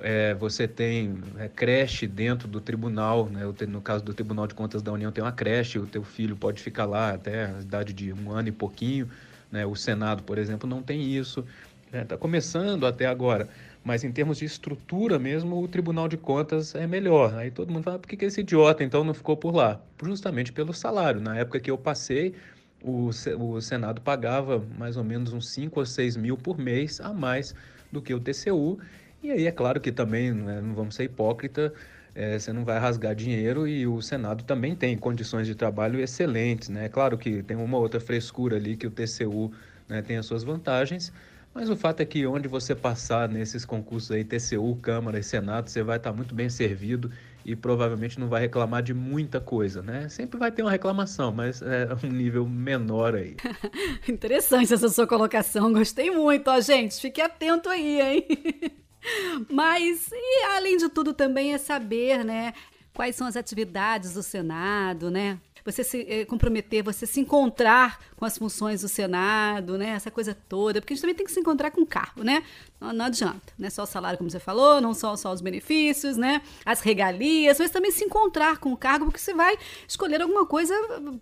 É, 0.00 0.34
você 0.34 0.66
tem 0.66 1.18
é, 1.38 1.48
creche 1.48 2.08
dentro 2.08 2.48
do 2.48 2.60
tribunal, 2.60 3.28
né? 3.30 3.42
no 3.68 3.80
caso 3.80 4.04
do 4.04 4.12
Tribunal 4.12 4.48
de 4.48 4.54
Contas 4.54 4.82
da 4.82 4.90
União 4.90 5.12
tem 5.12 5.22
uma 5.22 5.30
creche, 5.30 5.78
o 5.78 5.86
teu 5.86 6.02
filho 6.02 6.34
pode 6.34 6.60
ficar 6.60 6.84
lá 6.84 7.12
até 7.12 7.46
a 7.46 7.60
idade 7.60 7.92
de 7.92 8.12
um 8.12 8.32
ano 8.32 8.48
e 8.48 8.52
pouquinho, 8.52 9.08
né? 9.52 9.64
o 9.64 9.76
Senado, 9.76 10.24
por 10.24 10.36
exemplo, 10.36 10.68
não 10.68 10.82
tem 10.82 11.14
isso, 11.14 11.44
está 11.86 11.98
né? 11.98 12.04
Tá 12.04 12.16
começando 12.16 12.84
até 12.86 13.06
agora, 13.06 13.48
mas 13.84 14.02
em 14.02 14.10
termos 14.10 14.38
de 14.38 14.46
estrutura 14.46 15.18
mesmo, 15.18 15.62
o 15.62 15.68
Tribunal 15.68 16.08
de 16.08 16.16
Contas 16.16 16.74
é 16.74 16.86
melhor. 16.86 17.34
Aí 17.34 17.50
todo 17.50 17.70
mundo 17.70 17.84
fala, 17.84 17.98
por 17.98 18.08
que, 18.08 18.16
que 18.16 18.24
esse 18.24 18.40
idiota 18.40 18.82
então 18.82 19.04
não 19.04 19.12
ficou 19.12 19.36
por 19.36 19.54
lá? 19.54 19.78
Justamente 20.02 20.52
pelo 20.52 20.72
salário. 20.72 21.20
Na 21.20 21.36
época 21.36 21.60
que 21.60 21.70
eu 21.70 21.76
passei, 21.76 22.34
o, 22.82 23.10
o 23.38 23.60
Senado 23.60 24.00
pagava 24.00 24.64
mais 24.78 24.96
ou 24.96 25.04
menos 25.04 25.34
uns 25.34 25.50
5 25.50 25.80
ou 25.80 25.84
6 25.84 26.16
mil 26.16 26.36
por 26.36 26.58
mês 26.58 26.98
a 27.00 27.12
mais 27.12 27.54
do 27.92 28.00
que 28.00 28.14
o 28.14 28.20
TCU. 28.20 28.78
E 29.22 29.30
aí 29.30 29.46
é 29.46 29.52
claro 29.52 29.78
que 29.80 29.92
também, 29.92 30.32
né, 30.32 30.62
não 30.62 30.74
vamos 30.74 30.94
ser 30.94 31.04
hipócrita, 31.04 31.72
é, 32.14 32.38
você 32.38 32.52
não 32.52 32.64
vai 32.64 32.78
rasgar 32.78 33.14
dinheiro 33.14 33.66
e 33.66 33.86
o 33.86 34.00
Senado 34.00 34.44
também 34.44 34.74
tem 34.74 34.96
condições 34.96 35.46
de 35.46 35.54
trabalho 35.54 36.00
excelentes. 36.00 36.70
Né? 36.70 36.88
Claro 36.88 37.18
que 37.18 37.42
tem 37.42 37.56
uma 37.56 37.76
outra 37.76 38.00
frescura 38.00 38.56
ali 38.56 38.76
que 38.76 38.86
o 38.86 38.90
TCU 38.90 39.52
né, 39.88 40.00
tem 40.00 40.16
as 40.16 40.26
suas 40.26 40.42
vantagens, 40.42 41.12
mas 41.54 41.70
o 41.70 41.76
fato 41.76 42.00
é 42.00 42.04
que 42.04 42.26
onde 42.26 42.48
você 42.48 42.74
passar 42.74 43.28
nesses 43.28 43.64
concursos 43.64 44.10
aí, 44.10 44.24
TCU, 44.24 44.76
Câmara 44.82 45.18
e 45.18 45.22
Senado, 45.22 45.70
você 45.70 45.82
vai 45.82 45.98
estar 45.98 46.12
muito 46.12 46.34
bem 46.34 46.50
servido 46.50 47.10
e 47.44 47.54
provavelmente 47.54 48.18
não 48.18 48.28
vai 48.28 48.40
reclamar 48.40 48.82
de 48.82 48.92
muita 48.92 49.40
coisa, 49.40 49.82
né? 49.82 50.08
Sempre 50.08 50.38
vai 50.38 50.50
ter 50.50 50.62
uma 50.62 50.70
reclamação, 50.70 51.30
mas 51.30 51.62
é 51.62 51.88
um 52.02 52.10
nível 52.10 52.46
menor 52.46 53.14
aí. 53.14 53.36
Interessante 54.08 54.74
essa 54.74 54.88
sua 54.88 55.06
colocação, 55.06 55.72
gostei 55.72 56.10
muito, 56.10 56.48
ó, 56.48 56.60
gente. 56.60 57.00
Fique 57.00 57.20
atento 57.20 57.68
aí, 57.68 58.00
hein? 58.00 58.26
Mas, 59.52 60.08
e 60.10 60.44
além 60.56 60.78
de 60.78 60.88
tudo, 60.88 61.12
também 61.12 61.52
é 61.52 61.58
saber, 61.58 62.24
né, 62.24 62.54
quais 62.94 63.14
são 63.14 63.26
as 63.26 63.36
atividades 63.36 64.14
do 64.14 64.22
Senado, 64.22 65.10
né? 65.10 65.38
Você 65.64 65.82
se 65.82 66.06
eh, 66.08 66.24
comprometer, 66.26 66.82
você 66.82 67.06
se 67.06 67.20
encontrar 67.20 67.98
com 68.16 68.24
as 68.24 68.36
funções 68.36 68.82
do 68.82 68.88
Senado, 68.88 69.78
né? 69.78 69.90
Essa 69.90 70.10
coisa 70.10 70.36
toda, 70.48 70.80
porque 70.80 70.92
a 70.92 70.96
gente 70.96 71.00
também 71.02 71.14
tem 71.14 71.26
que 71.26 71.32
se 71.32 71.40
encontrar 71.40 71.70
com 71.70 71.80
o 71.80 71.86
cargo, 71.86 72.22
né? 72.22 72.44
Não, 72.80 72.92
não 72.92 73.04
adianta, 73.06 73.52
né? 73.58 73.70
Só 73.70 73.84
o 73.84 73.86
salário, 73.86 74.18
como 74.18 74.30
você 74.30 74.38
falou, 74.38 74.80
não 74.80 74.92
só, 74.92 75.16
só 75.16 75.32
os 75.32 75.40
benefícios, 75.40 76.16
né? 76.16 76.42
As 76.64 76.80
regalias, 76.80 77.58
mas 77.58 77.70
também 77.70 77.90
se 77.90 78.04
encontrar 78.04 78.58
com 78.58 78.72
o 78.72 78.76
cargo, 78.76 79.06
porque 79.06 79.18
você 79.18 79.32
vai 79.32 79.56
escolher 79.88 80.20
alguma 80.20 80.44
coisa 80.44 80.74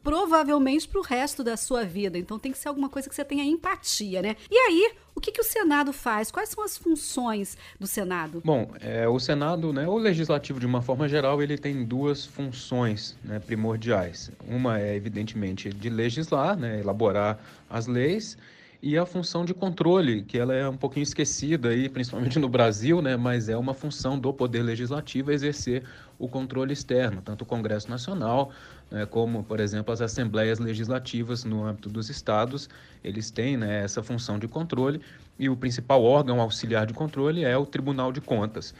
provavelmente 0.02 0.88
para 0.88 1.00
o 1.00 1.02
resto 1.02 1.44
da 1.44 1.56
sua 1.56 1.84
vida. 1.84 2.18
Então 2.18 2.38
tem 2.38 2.50
que 2.50 2.58
ser 2.58 2.68
alguma 2.68 2.88
coisa 2.88 3.08
que 3.08 3.14
você 3.14 3.24
tenha 3.24 3.44
empatia, 3.44 4.20
né? 4.22 4.36
E 4.50 4.56
aí, 4.56 4.92
que, 5.22 5.32
que 5.32 5.40
o 5.40 5.44
Senado 5.44 5.92
faz? 5.92 6.30
Quais 6.30 6.48
são 6.50 6.62
as 6.62 6.76
funções 6.76 7.56
do 7.78 7.86
Senado? 7.86 8.42
Bom, 8.44 8.70
é, 8.80 9.08
o 9.08 9.18
Senado, 9.18 9.72
né, 9.72 9.86
o 9.86 9.96
Legislativo, 9.96 10.58
de 10.58 10.66
uma 10.66 10.82
forma 10.82 11.08
geral, 11.08 11.40
ele 11.40 11.56
tem 11.56 11.84
duas 11.84 12.26
funções 12.26 13.16
né, 13.24 13.38
primordiais. 13.38 14.30
Uma 14.46 14.80
é, 14.80 14.94
evidentemente, 14.96 15.70
de 15.70 15.88
legislar, 15.88 16.58
né, 16.58 16.80
elaborar 16.80 17.38
as 17.70 17.86
leis, 17.86 18.36
e 18.82 18.98
a 18.98 19.06
função 19.06 19.44
de 19.44 19.54
controle, 19.54 20.24
que 20.24 20.36
ela 20.36 20.52
é 20.52 20.68
um 20.68 20.76
pouquinho 20.76 21.04
esquecida 21.04 21.68
aí, 21.68 21.88
principalmente 21.88 22.40
no 22.40 22.48
Brasil, 22.48 23.00
né, 23.00 23.16
mas 23.16 23.48
é 23.48 23.56
uma 23.56 23.72
função 23.72 24.18
do 24.18 24.32
Poder 24.32 24.60
Legislativo 24.62 25.30
exercer 25.30 25.84
o 26.18 26.28
controle 26.28 26.72
externo, 26.72 27.22
tanto 27.22 27.42
o 27.42 27.46
Congresso 27.46 27.88
Nacional, 27.88 28.50
né, 28.92 29.06
como, 29.06 29.42
por 29.42 29.58
exemplo, 29.58 29.90
as 29.90 30.02
assembleias 30.02 30.58
legislativas 30.58 31.44
no 31.44 31.64
âmbito 31.64 31.88
dos 31.88 32.10
estados, 32.10 32.68
eles 33.02 33.30
têm 33.30 33.56
né, 33.56 33.82
essa 33.82 34.02
função 34.02 34.38
de 34.38 34.46
controle, 34.46 35.00
e 35.38 35.48
o 35.48 35.56
principal 35.56 36.04
órgão 36.04 36.40
auxiliar 36.40 36.86
de 36.86 36.92
controle 36.92 37.42
é 37.42 37.56
o 37.56 37.64
Tribunal 37.64 38.12
de 38.12 38.20
Contas. 38.20 38.74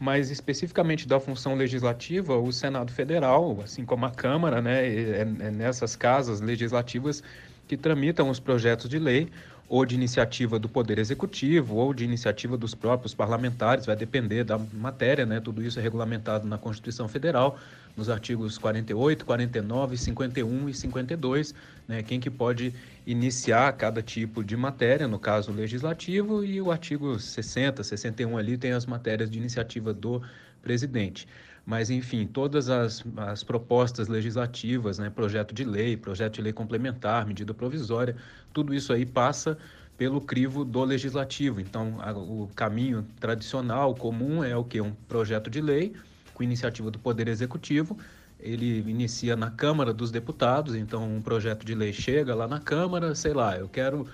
Mas 0.00 0.30
especificamente 0.30 1.06
da 1.06 1.20
função 1.20 1.54
legislativa, 1.54 2.36
o 2.38 2.50
Senado 2.50 2.90
Federal, 2.90 3.60
assim 3.62 3.84
como 3.84 4.06
a 4.06 4.10
Câmara, 4.10 4.62
né, 4.62 4.86
é, 4.86 5.20
é 5.20 5.50
nessas 5.50 5.94
casas 5.94 6.40
legislativas 6.40 7.22
que 7.66 7.76
tramitam 7.76 8.30
os 8.30 8.40
projetos 8.40 8.88
de 8.88 8.98
lei, 8.98 9.28
ou 9.68 9.84
de 9.84 9.94
iniciativa 9.94 10.58
do 10.58 10.68
Poder 10.68 10.98
Executivo, 10.98 11.76
ou 11.76 11.92
de 11.92 12.04
iniciativa 12.04 12.56
dos 12.56 12.74
próprios 12.74 13.12
parlamentares, 13.12 13.84
vai 13.84 13.94
depender 13.94 14.42
da 14.42 14.56
matéria, 14.58 15.26
né? 15.26 15.40
Tudo 15.40 15.62
isso 15.62 15.78
é 15.78 15.82
regulamentado 15.82 16.48
na 16.48 16.56
Constituição 16.56 17.06
Federal, 17.06 17.58
nos 17.94 18.08
artigos 18.08 18.56
48, 18.56 19.26
49, 19.26 19.96
51 19.98 20.68
e 20.68 20.74
52, 20.74 21.54
né? 21.86 22.02
Quem 22.02 22.18
que 22.18 22.30
pode 22.30 22.72
iniciar 23.06 23.70
cada 23.74 24.00
tipo 24.00 24.42
de 24.42 24.56
matéria, 24.56 25.06
no 25.06 25.18
caso 25.18 25.52
legislativo, 25.52 26.42
e 26.42 26.60
o 26.62 26.70
artigo 26.70 27.18
60, 27.18 27.84
61 27.84 28.38
ali 28.38 28.56
tem 28.56 28.72
as 28.72 28.86
matérias 28.86 29.30
de 29.30 29.38
iniciativa 29.38 29.92
do 29.92 30.22
presidente. 30.62 31.28
Mas, 31.68 31.90
enfim, 31.90 32.26
todas 32.26 32.70
as, 32.70 33.04
as 33.14 33.44
propostas 33.44 34.08
legislativas, 34.08 34.98
né, 34.98 35.10
projeto 35.10 35.52
de 35.54 35.64
lei, 35.64 35.98
projeto 35.98 36.36
de 36.36 36.40
lei 36.40 36.50
complementar, 36.50 37.26
medida 37.26 37.52
provisória, 37.52 38.16
tudo 38.54 38.72
isso 38.72 38.90
aí 38.90 39.04
passa 39.04 39.58
pelo 39.98 40.18
crivo 40.18 40.64
do 40.64 40.82
legislativo. 40.82 41.60
Então, 41.60 41.96
a, 42.00 42.12
o 42.12 42.48
caminho 42.56 43.06
tradicional, 43.20 43.94
comum, 43.94 44.42
é 44.42 44.56
o 44.56 44.64
que? 44.64 44.80
Um 44.80 44.94
projeto 45.06 45.50
de 45.50 45.60
lei 45.60 45.92
com 46.32 46.42
iniciativa 46.42 46.90
do 46.90 46.98
Poder 46.98 47.28
Executivo. 47.28 47.98
Ele 48.40 48.78
inicia 48.90 49.36
na 49.36 49.50
Câmara 49.50 49.92
dos 49.92 50.10
Deputados, 50.10 50.74
então 50.74 51.16
um 51.16 51.20
projeto 51.20 51.66
de 51.66 51.74
lei 51.74 51.92
chega 51.92 52.34
lá 52.34 52.48
na 52.48 52.60
Câmara, 52.60 53.14
sei 53.14 53.34
lá, 53.34 53.58
eu 53.58 53.68
quero 53.68 54.08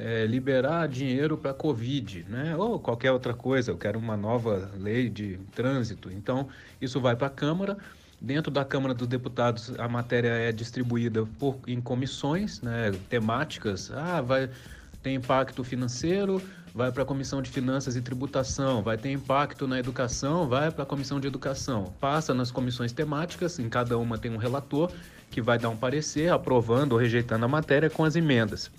é, 0.00 0.26
liberar 0.26 0.88
dinheiro 0.88 1.36
para 1.36 1.50
a 1.50 1.54
Covid, 1.54 2.24
né? 2.28 2.56
ou 2.56 2.80
qualquer 2.80 3.12
outra 3.12 3.34
coisa, 3.34 3.70
eu 3.70 3.76
quero 3.76 3.98
uma 3.98 4.16
nova 4.16 4.70
lei 4.78 5.10
de 5.10 5.38
trânsito. 5.54 6.10
Então, 6.10 6.48
isso 6.80 6.98
vai 7.00 7.14
para 7.14 7.26
a 7.26 7.30
Câmara. 7.30 7.76
Dentro 8.18 8.50
da 8.50 8.64
Câmara 8.64 8.94
dos 8.94 9.06
Deputados, 9.06 9.72
a 9.78 9.88
matéria 9.88 10.28
é 10.28 10.52
distribuída 10.52 11.26
por, 11.38 11.58
em 11.66 11.80
comissões 11.80 12.60
né, 12.60 12.92
temáticas. 13.08 13.90
Ah, 13.90 14.20
vai 14.20 14.50
ter 15.02 15.12
impacto 15.12 15.64
financeiro, 15.64 16.42
vai 16.74 16.90
para 16.92 17.02
a 17.02 17.06
Comissão 17.06 17.40
de 17.40 17.50
Finanças 17.50 17.96
e 17.96 18.00
Tributação, 18.00 18.82
vai 18.82 18.96
ter 18.98 19.10
impacto 19.10 19.66
na 19.66 19.78
educação, 19.78 20.48
vai 20.48 20.70
para 20.70 20.82
a 20.82 20.86
Comissão 20.86 21.18
de 21.20 21.26
Educação. 21.26 21.92
Passa 22.00 22.34
nas 22.34 22.50
comissões 22.50 22.92
temáticas, 22.92 23.58
em 23.58 23.68
cada 23.68 23.96
uma 23.98 24.18
tem 24.18 24.30
um 24.30 24.36
relator 24.38 24.90
que 25.30 25.40
vai 25.40 25.58
dar 25.58 25.70
um 25.70 25.76
parecer 25.76 26.30
aprovando 26.30 26.92
ou 26.92 26.98
rejeitando 26.98 27.44
a 27.44 27.48
matéria 27.48 27.88
com 27.88 28.04
as 28.04 28.16
emendas. 28.16 28.70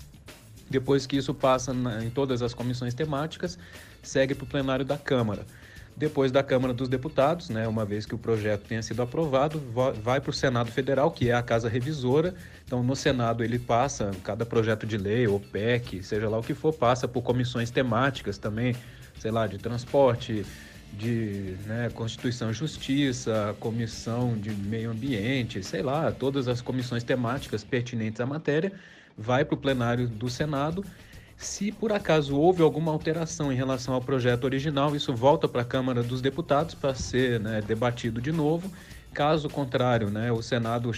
Depois 0.72 1.04
que 1.04 1.18
isso 1.18 1.34
passa 1.34 1.74
na, 1.74 2.02
em 2.02 2.08
todas 2.08 2.40
as 2.40 2.54
comissões 2.54 2.94
temáticas, 2.94 3.58
segue 4.02 4.34
para 4.34 4.44
o 4.44 4.46
plenário 4.46 4.86
da 4.86 4.96
Câmara. 4.96 5.44
Depois 5.94 6.32
da 6.32 6.42
Câmara 6.42 6.72
dos 6.72 6.88
Deputados, 6.88 7.50
né, 7.50 7.68
uma 7.68 7.84
vez 7.84 8.06
que 8.06 8.14
o 8.14 8.18
projeto 8.18 8.62
tenha 8.62 8.82
sido 8.82 9.02
aprovado, 9.02 9.62
vai 10.02 10.18
para 10.18 10.30
o 10.30 10.32
Senado 10.32 10.70
Federal, 10.70 11.10
que 11.10 11.28
é 11.28 11.34
a 11.34 11.42
casa 11.42 11.68
revisora. 11.68 12.34
Então, 12.64 12.82
no 12.82 12.96
Senado, 12.96 13.44
ele 13.44 13.58
passa, 13.58 14.10
cada 14.24 14.46
projeto 14.46 14.86
de 14.86 14.96
lei, 14.96 15.26
ou 15.26 15.38
PEC, 15.38 16.02
seja 16.02 16.30
lá 16.30 16.38
o 16.38 16.42
que 16.42 16.54
for, 16.54 16.72
passa 16.72 17.06
por 17.06 17.20
comissões 17.20 17.70
temáticas 17.70 18.38
também, 18.38 18.74
sei 19.20 19.30
lá, 19.30 19.46
de 19.46 19.58
transporte, 19.58 20.46
de 20.94 21.54
né, 21.66 21.90
Constituição 21.92 22.50
e 22.50 22.54
Justiça, 22.54 23.54
Comissão 23.60 24.34
de 24.34 24.50
Meio 24.50 24.90
Ambiente, 24.90 25.62
sei 25.62 25.82
lá, 25.82 26.10
todas 26.10 26.48
as 26.48 26.62
comissões 26.62 27.04
temáticas 27.04 27.62
pertinentes 27.62 28.18
à 28.18 28.24
matéria 28.24 28.72
vai 29.16 29.44
para 29.44 29.54
o 29.54 29.58
plenário 29.58 30.08
do 30.08 30.28
Senado. 30.28 30.84
Se 31.36 31.72
por 31.72 31.92
acaso 31.92 32.36
houve 32.36 32.62
alguma 32.62 32.92
alteração 32.92 33.52
em 33.52 33.56
relação 33.56 33.94
ao 33.94 34.00
projeto 34.00 34.44
original, 34.44 34.94
isso 34.94 35.12
volta 35.12 35.48
para 35.48 35.62
a 35.62 35.64
Câmara 35.64 36.02
dos 36.02 36.20
Deputados 36.20 36.74
para 36.74 36.94
ser 36.94 37.40
né, 37.40 37.60
debatido 37.60 38.20
de 38.20 38.30
novo. 38.30 38.70
Caso 39.12 39.48
contrário, 39.50 40.08
né, 40.08 40.32
o 40.32 40.40
Senado 40.40 40.90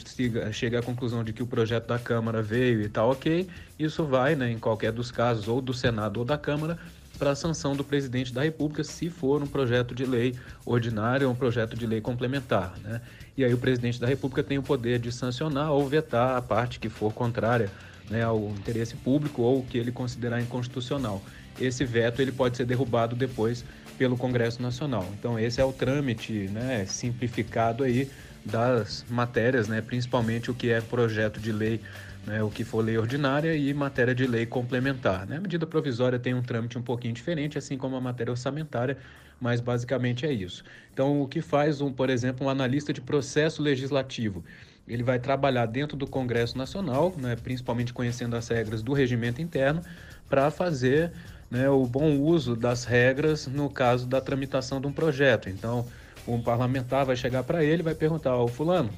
chega 0.53 0.79
à 0.79 0.83
conclusão 0.83 1.25
de 1.25 1.33
que 1.33 1.43
o 1.43 1.47
projeto 1.47 1.89
da 1.89 1.99
Câmara 1.99 2.43
veio 2.43 2.83
e 2.83 2.85
está 2.85 3.05
ok, 3.05 3.49
isso 3.79 4.05
vai, 4.05 4.37
né, 4.37 4.53
em 4.53 4.59
qualquer 4.59 4.93
dos 4.93 5.11
casos, 5.11 5.49
ou 5.49 5.61
do 5.61 5.75
Senado 5.75 6.19
ou 6.19 6.25
da 6.25 6.39
Câmara, 6.39 6.79
para 7.19 7.31
a 7.31 7.35
sanção 7.35 7.75
do 7.75 7.83
presidente 7.83 8.33
da 8.33 8.43
República, 8.43 8.85
se 8.85 9.09
for 9.09 9.43
um 9.43 9.47
projeto 9.47 9.95
de 9.95 10.05
lei 10.05 10.37
ordinário 10.67 11.27
ou 11.27 11.33
um 11.33 11.37
projeto 11.37 11.77
de 11.77 11.87
lei 11.87 12.01
complementar. 12.01 12.75
Né? 12.83 13.01
E 13.37 13.45
aí 13.45 13.55
o 13.55 13.59
presidente 13.59 14.01
da 14.01 14.07
República 14.07 14.43
tem 14.43 14.59
o 14.59 14.63
poder 14.63 14.99
de 14.99 15.11
sancionar 15.11 15.73
ou 15.73 15.89
vetar 15.89 16.37
a 16.37 16.43
parte 16.43 16.79
que 16.79 16.89
for 16.89 17.13
contrária 17.13 17.71
né, 18.11 18.23
ao 18.23 18.51
interesse 18.51 18.97
público 18.97 19.43
ou 19.43 19.61
o 19.61 19.63
que 19.63 19.79
ele 19.79 19.93
considerar 19.93 20.41
inconstitucional. 20.41 21.23
Esse 21.61 21.85
veto 21.85 22.21
ele 22.21 22.33
pode 22.33 22.57
ser 22.57 22.67
derrubado 22.67 23.15
depois 23.15 23.65
pelo 23.97 24.17
Congresso 24.17 24.61
Nacional. 24.61 25.07
Então 25.19 25.39
esse 25.39 25.61
é 25.61 25.65
o 25.65 25.73
trâmite 25.73 26.49
né, 26.53 26.85
simplificado 26.87 27.85
aí 27.85 28.11
das 28.45 29.05
matérias, 29.09 29.69
né, 29.69 29.81
principalmente 29.81 30.51
o 30.51 30.55
que 30.55 30.71
é 30.71 30.81
projeto 30.81 31.41
de 31.41 31.53
lei, 31.53 31.81
né, 32.27 32.43
o 32.43 32.51
que 32.51 32.65
for 32.65 32.85
lei 32.85 32.99
ordinária 32.99 33.57
e 33.57 33.73
matéria 33.73 34.15
de 34.15 34.27
lei 34.27 34.45
complementar. 34.45 35.27
Né? 35.27 35.37
A 35.37 35.41
medida 35.41 35.67
provisória 35.67 36.19
tem 36.19 36.35
um 36.35 36.43
trâmite 36.43 36.77
um 36.77 36.83
pouquinho 36.83 37.15
diferente, 37.15 37.57
assim 37.57 37.79
como 37.79 37.97
a 37.97 38.01
matéria 38.01 38.31
orçamentária, 38.31 38.99
mas 39.41 39.61
basicamente 39.61 40.27
é 40.27 40.33
isso. 40.33 40.65
Então, 40.93 41.21
o 41.21 41.29
que 41.29 41.41
faz, 41.41 41.81
um, 41.81 41.93
por 41.93 42.09
exemplo, 42.09 42.47
um 42.47 42.51
analista 42.51 42.93
de 42.93 43.01
processo 43.01 43.63
legislativo? 43.63 44.45
Ele 44.87 45.03
vai 45.03 45.19
trabalhar 45.19 45.67
dentro 45.67 45.97
do 45.97 46.07
Congresso 46.07 46.59
Nacional, 46.59 47.15
né, 47.17 47.37
principalmente 47.37 47.93
conhecendo 47.93 48.37
as 48.37 48.49
regras 48.49 48.83
do 48.83 48.93
regimento 48.93 49.41
interno, 49.41 49.83
para 50.29 50.51
fazer 50.51 51.13
né, 51.51 51.69
o 51.69 51.87
bom 51.87 52.19
uso 52.19 52.55
das 52.57 52.85
regras 52.85 53.47
no 53.47 53.71
caso 53.71 54.07
da 54.07 54.21
tramitação 54.21 54.81
de 54.81 54.87
um 54.87 54.93
projeto. 54.93 55.49
Então, 55.49 55.87
um 56.27 56.41
parlamentar 56.41 57.05
vai 57.05 57.17
chegar 57.17 57.45
para 57.45 57.63
ele 57.65 57.83
e 57.83 57.85
vai 57.85 57.95
perguntar: 57.95 58.31
ao 58.31 58.49
Fulano, 58.49 58.91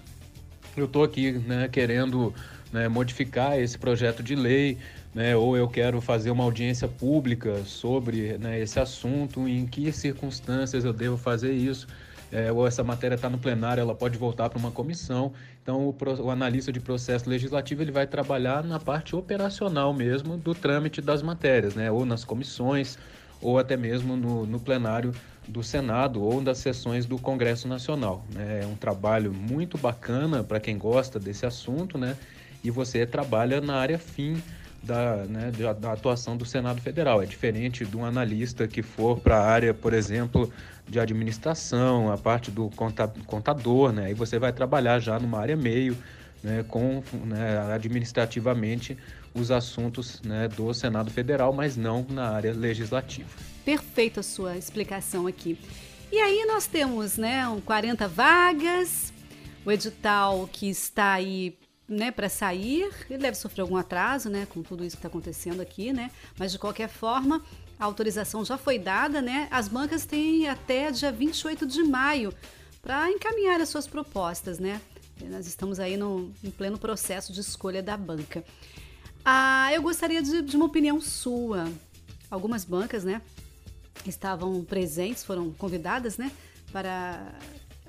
eu 0.77 0.87
estou 0.87 1.05
aqui 1.05 1.33
né, 1.33 1.69
querendo 1.69 2.33
né, 2.73 2.89
modificar 2.89 3.59
esse 3.59 3.79
projeto 3.79 4.23
de 4.23 4.35
lei, 4.35 4.79
né, 5.15 5.37
ou 5.37 5.57
eu 5.57 5.69
quero 5.69 6.01
fazer 6.01 6.31
uma 6.31 6.45
audiência 6.45 6.87
pública 6.87 7.65
sobre 7.65 8.37
né, 8.39 8.61
esse 8.61 8.79
assunto, 8.79 9.49
em 9.49 9.67
que 9.67 9.91
circunstâncias 9.93 10.85
eu 10.85 10.93
devo 10.93 11.17
fazer 11.17 11.53
isso, 11.53 11.87
é, 12.31 12.51
ou 12.51 12.67
essa 12.67 12.83
matéria 12.83 13.15
está 13.15 13.31
no 13.31 13.39
plenário, 13.39 13.81
ela 13.81 13.95
pode 13.95 14.19
voltar 14.19 14.51
para 14.51 14.59
uma 14.59 14.71
comissão. 14.71 15.33
Então, 15.67 15.81
o, 15.81 15.97
o, 16.23 16.31
analista 16.31 16.71
de 16.71 16.79
processo 16.79 17.29
legislativo 17.29 17.83
ele 17.83 17.91
vai 17.91 18.07
trabalhar 18.07 18.63
na 18.63 18.79
parte 18.79 19.17
operacional 19.17 19.93
mesmo 19.93 20.37
do 20.37 20.55
trâmite 20.55 21.01
das 21.03 21.23
matérias, 21.23 21.75
né, 21.75 21.91
ou 21.91 22.07
nas 22.07 22.23
comissões, 22.23 22.97
ou 23.41 23.59
até 23.59 23.77
mesmo 23.77 24.17
no, 24.17 24.47
no 24.47 24.61
plenário 24.61 25.13
do 25.49 25.65
Senado 25.65 26.23
ou 26.23 26.41
das 26.41 26.59
sessões 26.59 27.05
do 27.05 27.19
Congresso 27.19 27.67
Nacional. 27.67 28.25
Né? 28.33 28.61
É 28.63 28.67
um 28.67 28.77
trabalho 28.77 29.33
muito 29.33 29.77
bacana 29.77 30.45
para 30.45 30.61
quem 30.61 30.79
gosta 30.79 31.19
desse 31.19 31.45
assunto, 31.45 31.99
né? 31.99 32.17
E 32.63 32.71
você 32.71 33.05
trabalha 33.05 33.61
na 33.61 33.75
área 33.75 33.99
fim 33.99 34.41
da, 34.83 35.17
né, 35.25 35.51
da, 35.51 35.93
atuação 35.93 36.37
do 36.37 36.45
Senado 36.45 36.81
Federal. 36.81 37.23
É 37.23 37.27
diferente 37.27 37.85
de 37.85 37.97
um 37.97 38.05
analista 38.05 38.69
que 38.69 38.83
for 38.83 39.19
para 39.19 39.39
a 39.39 39.47
área, 39.47 39.75
por 39.75 39.93
exemplo, 39.93 40.53
de 40.89 41.01
administração, 41.01 42.13
a 42.13 42.17
parte 42.17 42.51
do 42.51 42.71
contador, 43.27 43.93
né? 43.93 44.07
Aí 44.07 44.15
você 44.15 44.39
vai 44.39 44.53
trabalhar 44.53 45.01
já 45.01 45.19
numa 45.19 45.41
área 45.41 45.57
meio, 45.57 45.97
né, 46.43 46.65
com 46.69 47.03
né, 47.25 47.59
administrativamente 47.75 48.97
os 49.35 49.51
assuntos 49.51 50.21
né, 50.23 50.49
do 50.49 50.73
Senado 50.73 51.11
Federal, 51.11 51.53
mas 51.53 51.77
não 51.77 52.07
na 52.09 52.31
área 52.31 52.53
legislativa. 52.53 53.29
Perfeita 53.65 54.21
a 54.21 54.23
sua 54.23 54.57
explicação 54.57 55.27
aqui. 55.27 55.59
E 56.11 56.19
aí 56.19 56.47
nós 56.47 56.67
temos 56.67 57.19
né, 57.19 57.45
40 57.65 58.07
vagas, 58.09 59.13
o 59.65 59.73
edital 59.73 60.49
que 60.51 60.69
está 60.69 61.15
aí 61.15 61.59
né, 61.89 62.11
para 62.11 62.29
sair, 62.29 62.91
ele 63.09 63.19
deve 63.19 63.37
sofrer 63.37 63.63
algum 63.63 63.77
atraso, 63.77 64.29
né, 64.29 64.47
com 64.47 64.63
tudo 64.63 64.85
isso 64.85 64.97
que 64.97 65.01
está 65.01 65.09
acontecendo 65.09 65.61
aqui, 65.61 65.93
né, 65.93 66.11
mas 66.39 66.53
de 66.53 66.59
qualquer 66.59 66.89
forma, 66.89 67.45
a 67.79 67.85
autorização 67.85 68.45
já 68.45 68.59
foi 68.59 68.79
dada, 68.79 69.23
né, 69.23 69.47
as 69.51 69.69
bancas 69.69 70.05
têm 70.05 70.49
até 70.49 70.91
dia 70.91 71.13
28 71.13 71.67
de 71.67 71.83
maio 71.83 72.35
para 72.83 73.11
encaminhar 73.11 73.61
as 73.61 73.69
suas 73.69 73.87
propostas, 73.87 74.59
né, 74.59 74.81
nós 75.31 75.47
estamos 75.47 75.81
aí 75.81 75.97
no, 75.97 76.33
em 76.45 76.51
pleno 76.51 76.79
processo 76.79 77.33
de 77.33 77.41
escolha 77.41 77.83
da 77.83 77.97
banca. 77.97 78.45
Ah, 79.25 79.73
eu 79.73 79.83
gostaria 79.83 80.23
de, 80.23 80.43
de 80.43 80.57
uma 80.57 80.67
opinião 80.67 81.01
sua. 81.01 81.73
Algumas 82.31 82.65
bancas, 82.65 83.03
né, 83.03 83.23
estavam 84.05 84.63
presentes, 84.63 85.25
foram 85.25 85.53
convidadas, 85.53 86.19
né, 86.19 86.31
para 86.71 87.33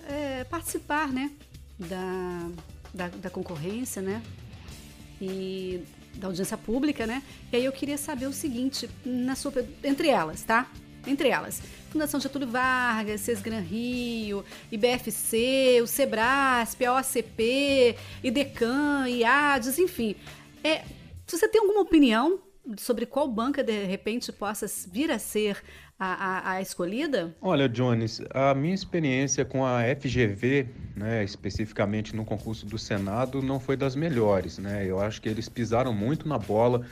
é, 0.07 0.43
participar, 0.45 1.09
né, 1.09 1.31
da 1.77 2.49
da, 2.93 3.07
da 3.09 3.29
concorrência, 3.29 4.01
né? 4.01 4.21
E 5.21 5.83
da 6.15 6.27
audiência 6.27 6.57
pública, 6.57 7.05
né? 7.05 7.23
E 7.51 7.57
aí 7.57 7.65
eu 7.65 7.71
queria 7.71 7.97
saber 7.97 8.27
o 8.27 8.33
seguinte, 8.33 8.89
na 9.05 9.35
sua, 9.35 9.53
entre 9.83 10.09
elas, 10.09 10.43
tá? 10.43 10.69
Entre 11.05 11.29
elas, 11.29 11.61
Fundação 11.89 12.19
Getúlio 12.19 12.47
Vargas, 12.47 13.21
Sesgran 13.21 13.61
Rio, 13.61 14.43
IBFC, 14.71 15.79
o 15.81 15.87
Sebrasp, 15.87 16.83
a 16.85 16.93
OACP, 16.93 17.95
IDECAN, 18.23 19.07
IADES, 19.07 19.79
enfim. 19.79 20.15
É, 20.63 20.83
se 21.25 21.37
você 21.37 21.47
tem 21.47 21.61
alguma 21.61 21.81
opinião 21.81 22.41
sobre 22.77 23.05
qual 23.05 23.27
banca 23.29 23.63
de 23.63 23.85
repente 23.85 24.31
possa 24.33 24.65
vir 24.91 25.09
a 25.09 25.17
ser 25.17 25.63
a, 25.99 26.05
a, 26.05 26.51
a, 26.53 26.61
escolhida? 26.61 27.35
Olha, 27.41 27.67
Jones, 27.67 28.21
a 28.33 28.53
minha 28.53 28.73
experiência 28.75 29.43
com 29.43 29.65
a 29.65 29.81
FGV, 29.99 30.67
né, 30.95 31.23
especificamente 31.23 32.15
no 32.15 32.23
concurso 32.23 32.65
do 32.65 32.77
Senado, 32.77 33.41
não 33.41 33.59
foi 33.59 33.75
das 33.75 33.95
melhores. 33.95 34.59
Né? 34.59 34.85
Eu 34.85 34.99
acho 34.99 35.21
que 35.21 35.27
eles 35.27 35.49
pisaram 35.49 35.93
muito 35.93 36.27
na 36.27 36.37
bola 36.37 36.85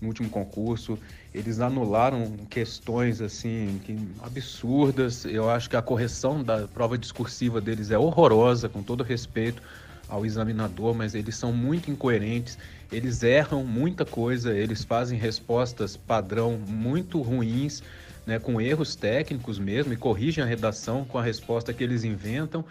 no 0.00 0.08
último 0.08 0.28
concurso. 0.28 0.98
Eles 1.34 1.60
anularam 1.60 2.36
questões 2.50 3.20
assim 3.20 3.80
que, 3.84 3.96
absurdas. 4.22 5.24
Eu 5.24 5.50
acho 5.50 5.68
que 5.68 5.76
a 5.76 5.82
correção 5.82 6.42
da 6.42 6.68
prova 6.68 6.96
discursiva 6.96 7.60
deles 7.60 7.90
é 7.90 7.98
horrorosa, 7.98 8.68
com 8.68 8.82
todo 8.82 9.02
respeito 9.02 9.62
ao 10.08 10.26
examinador, 10.26 10.94
mas 10.94 11.14
eles 11.14 11.34
são 11.36 11.52
muito 11.52 11.90
incoerentes. 11.90 12.58
Eles 12.92 13.22
erram 13.22 13.64
muita 13.64 14.04
coisa, 14.04 14.52
eles 14.54 14.84
fazem 14.84 15.18
respostas 15.18 15.96
padrão 15.96 16.58
muito 16.58 17.20
ruins 17.22 17.82
né, 18.26 18.38
com 18.38 18.60
erros 18.60 18.94
técnicos 18.94 19.58
mesmo, 19.58 19.92
e 19.92 19.96
corrigem 19.96 20.42
a 20.42 20.46
redação 20.46 21.04
com 21.04 21.18
a 21.18 21.22
resposta 21.22 21.72
que 21.72 21.82
eles 21.82 22.04
inventam. 22.04 22.64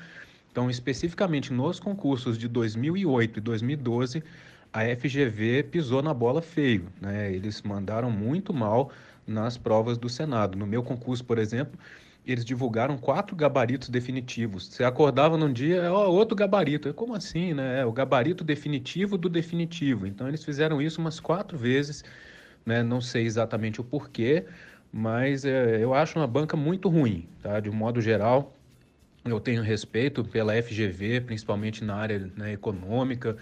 Então, 0.51 0.69
especificamente 0.69 1.53
nos 1.53 1.79
concursos 1.79 2.37
de 2.37 2.47
2008 2.47 3.39
e 3.39 3.41
2012, 3.41 4.23
a 4.73 4.83
FGV 4.95 5.63
pisou 5.63 6.01
na 6.01 6.13
bola 6.13 6.41
feio. 6.41 6.87
Né? 6.99 7.31
Eles 7.33 7.61
mandaram 7.61 8.09
muito 8.09 8.53
mal 8.53 8.91
nas 9.25 9.57
provas 9.57 9.97
do 9.97 10.09
Senado. 10.09 10.57
No 10.57 10.65
meu 10.65 10.83
concurso, 10.83 11.23
por 11.23 11.37
exemplo, 11.37 11.77
eles 12.25 12.45
divulgaram 12.45 12.97
quatro 12.97 13.35
gabaritos 13.35 13.89
definitivos. 13.89 14.67
Você 14.67 14.83
acordava 14.83 15.37
num 15.37 15.51
dia, 15.51 15.91
ó, 15.91 16.07
oh, 16.07 16.13
outro 16.13 16.35
gabarito. 16.35 16.93
Como 16.93 17.15
assim, 17.15 17.53
né? 17.53 17.81
É 17.81 17.85
o 17.85 17.91
gabarito 17.91 18.43
definitivo 18.43 19.17
do 19.17 19.29
definitivo. 19.29 20.05
Então, 20.05 20.27
eles 20.27 20.43
fizeram 20.43 20.81
isso 20.81 21.01
umas 21.01 21.19
quatro 21.19 21.57
vezes, 21.57 22.03
né? 22.65 22.83
Não 22.83 23.01
sei 23.01 23.25
exatamente 23.25 23.81
o 23.81 23.83
porquê, 23.83 24.45
mas 24.91 25.45
é, 25.45 25.81
eu 25.81 25.93
acho 25.93 26.19
uma 26.19 26.27
banca 26.27 26.57
muito 26.57 26.89
ruim, 26.89 27.27
tá? 27.41 27.59
De 27.59 27.69
um 27.69 27.73
modo 27.73 28.01
geral, 28.01 28.55
eu 29.23 29.39
tenho 29.39 29.61
respeito 29.61 30.23
pela 30.23 30.53
FGV, 30.61 31.21
principalmente 31.21 31.83
na 31.83 31.95
área 31.95 32.31
né, 32.35 32.53
econômica, 32.53 33.37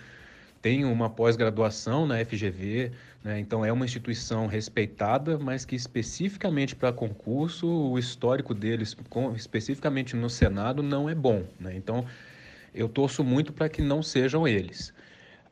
tenho 0.62 0.92
uma 0.92 1.10
pós-graduação 1.10 2.06
na 2.06 2.24
FGV, 2.24 2.92
né, 3.24 3.40
então 3.40 3.64
é 3.64 3.72
uma 3.72 3.86
instituição 3.86 4.46
respeitada, 4.46 5.40
mas 5.40 5.64
que 5.64 5.76
especificamente 5.76 6.76
para 6.76 6.92
concurso, 6.92 7.68
o 7.68 7.98
histórico 7.98 8.54
deles, 8.54 8.96
com, 9.10 9.34
especificamente 9.36 10.16
no 10.16 10.30
Senado, 10.30 10.84
não 10.84 11.10
é 11.10 11.16
bom. 11.16 11.46
Né? 11.60 11.76
Então 11.76 12.06
eu 12.76 12.90
torço 12.90 13.24
muito 13.24 13.54
para 13.54 13.70
que 13.70 13.82
não 13.82 14.04
sejam 14.04 14.48
eles. 14.48 14.94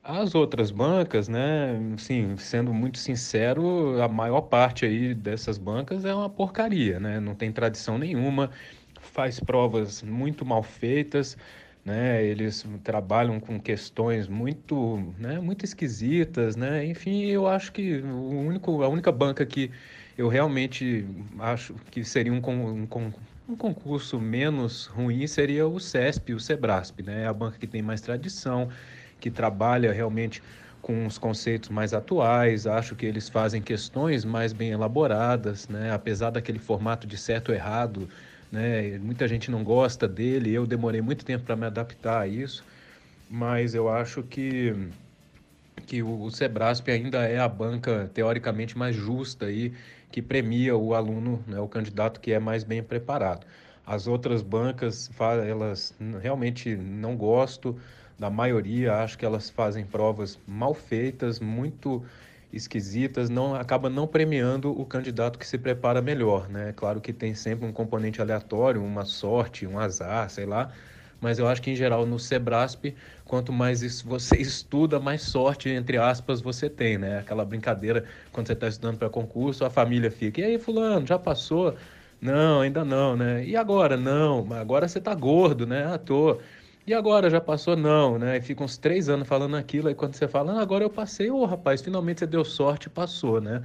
As 0.09 0.33
outras 0.35 0.71
bancas, 0.71 1.27
né, 1.27 1.77
sim, 1.97 2.37
sendo 2.37 2.73
muito 2.73 2.97
sincero, 2.97 4.01
a 4.01 4.07
maior 4.07 4.39
parte 4.39 4.85
aí 4.85 5.13
dessas 5.13 5.57
bancas 5.57 6.05
é 6.05 6.15
uma 6.15 6.29
porcaria, 6.29 6.97
né? 6.97 7.19
Não 7.19 7.35
tem 7.35 7.51
tradição 7.51 7.97
nenhuma, 7.97 8.49
faz 9.01 9.37
provas 9.37 10.01
muito 10.01 10.45
mal 10.45 10.63
feitas, 10.63 11.37
né? 11.83 12.23
Eles 12.23 12.65
trabalham 12.85 13.37
com 13.37 13.59
questões 13.59 14.29
muito, 14.29 15.13
né, 15.19 15.41
muito 15.41 15.65
esquisitas, 15.65 16.55
né? 16.55 16.85
Enfim, 16.85 17.25
eu 17.25 17.45
acho 17.45 17.73
que 17.73 17.97
o 17.97 18.29
único, 18.29 18.81
a 18.83 18.87
única 18.87 19.11
banca 19.11 19.45
que 19.45 19.69
eu 20.17 20.29
realmente 20.29 21.05
acho 21.39 21.73
que 21.91 22.05
seria 22.05 22.31
um, 22.31 22.37
um, 22.37 22.87
um 23.49 23.55
concurso 23.57 24.19
menos 24.19 24.85
ruim 24.85 25.27
seria 25.27 25.67
o 25.67 25.79
CESP, 25.79 26.33
o 26.33 26.39
SEBRASP, 26.39 27.03
né? 27.03 27.23
É 27.23 27.27
a 27.27 27.33
banca 27.33 27.57
que 27.59 27.67
tem 27.67 27.81
mais 27.81 27.99
tradição, 28.01 28.69
que 29.19 29.29
trabalha 29.29 29.91
realmente 29.91 30.41
com 30.81 31.05
os 31.05 31.17
conceitos 31.17 31.69
mais 31.69 31.93
atuais. 31.93 32.65
Acho 32.65 32.95
que 32.95 33.05
eles 33.05 33.27
fazem 33.27 33.61
questões 33.61 34.23
mais 34.23 34.53
bem 34.53 34.71
elaboradas, 34.71 35.67
né? 35.67 35.91
apesar 35.91 36.29
daquele 36.29 36.59
formato 36.59 37.05
de 37.05 37.17
certo 37.17 37.49
ou 37.49 37.55
errado. 37.55 38.07
Né? 38.51 38.97
Muita 38.99 39.27
gente 39.27 39.51
não 39.51 39.63
gosta 39.63 40.07
dele, 40.07 40.53
eu 40.53 40.65
demorei 40.65 41.01
muito 41.01 41.25
tempo 41.25 41.43
para 41.43 41.55
me 41.55 41.65
adaptar 41.65 42.21
a 42.21 42.27
isso, 42.27 42.63
mas 43.29 43.75
eu 43.75 43.89
acho 43.89 44.23
que, 44.23 44.73
que 45.85 46.01
o 46.01 46.29
Sebrasp 46.29 46.89
ainda 46.89 47.23
é 47.25 47.37
a 47.37 47.47
banca 47.49 48.09
teoricamente 48.13 48.77
mais 48.77 48.95
justa 48.95 49.47
aí, 49.47 49.73
que 50.09 50.21
premia 50.21 50.77
o 50.77 50.93
aluno, 50.93 51.43
né, 51.45 51.59
o 51.59 51.67
candidato 51.67 52.21
que 52.21 52.31
é 52.31 52.39
mais 52.39 52.63
bem 52.63 52.81
preparado. 52.81 53.45
As 53.85 54.07
outras 54.07 54.41
bancas, 54.41 55.09
elas 55.45 55.93
realmente 56.21 56.75
não 56.75 57.15
gosto, 57.15 57.77
da 58.17 58.29
maioria, 58.29 58.95
acho 58.95 59.17
que 59.17 59.25
elas 59.25 59.49
fazem 59.49 59.85
provas 59.85 60.39
mal 60.47 60.73
feitas, 60.73 61.39
muito 61.39 62.03
esquisitas, 62.51 63.29
não 63.29 63.53
acaba 63.55 63.89
não 63.89 64.07
premiando 64.07 64.71
o 64.79 64.85
candidato 64.85 65.37
que 65.37 65.45
se 65.45 65.57
prepara 65.57 66.01
melhor, 66.01 66.49
né? 66.49 66.73
Claro 66.75 67.01
que 67.01 67.13
tem 67.13 67.35
sempre 67.35 67.67
um 67.67 67.73
componente 67.73 68.21
aleatório, 68.21 68.83
uma 68.83 69.05
sorte, 69.05 69.67
um 69.67 69.77
azar, 69.79 70.29
sei 70.29 70.45
lá, 70.45 70.71
mas 71.19 71.39
eu 71.39 71.47
acho 71.47 71.61
que 71.61 71.71
em 71.71 71.75
geral 71.75 72.05
no 72.05 72.19
Sebrasp, 72.19 72.95
quanto 73.25 73.51
mais 73.51 74.01
você 74.03 74.37
estuda, 74.37 74.99
mais 74.99 75.23
sorte 75.23 75.69
entre 75.69 75.97
aspas 75.97 76.41
você 76.41 76.69
tem, 76.69 76.97
né? 76.97 77.19
Aquela 77.19 77.43
brincadeira 77.45 78.05
quando 78.31 78.47
você 78.47 78.53
está 78.53 78.67
estudando 78.67 78.97
para 78.97 79.09
concurso, 79.09 79.65
a 79.65 79.69
família 79.69 80.11
fica: 80.11 80.41
"E 80.41 80.43
aí, 80.43 80.59
fulano, 80.59 81.05
já 81.05 81.17
passou?" 81.19 81.75
Não, 82.19 82.61
ainda 82.61 82.83
não, 82.83 83.15
né? 83.15 83.45
E 83.45 83.55
agora? 83.55 83.95
Não, 83.95 84.51
agora 84.53 84.87
você 84.87 84.99
tá 84.99 85.13
gordo, 85.13 85.67
né? 85.67 85.85
Ah, 85.85 85.97
tô. 85.99 86.39
E 86.87 86.93
agora, 86.93 87.29
já 87.29 87.41
passou? 87.41 87.75
Não, 87.75 88.17
né? 88.17 88.37
E 88.37 88.41
fica 88.41 88.63
uns 88.63 88.77
três 88.77 89.09
anos 89.09 89.27
falando 89.27 89.57
aquilo, 89.57 89.89
aí 89.89 89.93
quando 89.95 90.13
você 90.15 90.25
fala, 90.25 90.53
ah, 90.53 90.61
agora 90.61 90.85
eu 90.85 90.89
passei, 90.89 91.29
ô 91.29 91.39
oh, 91.39 91.45
rapaz, 91.45 91.81
finalmente 91.81 92.19
você 92.19 92.25
deu 92.27 92.45
sorte 92.45 92.89
passou, 92.89 93.41
né? 93.41 93.61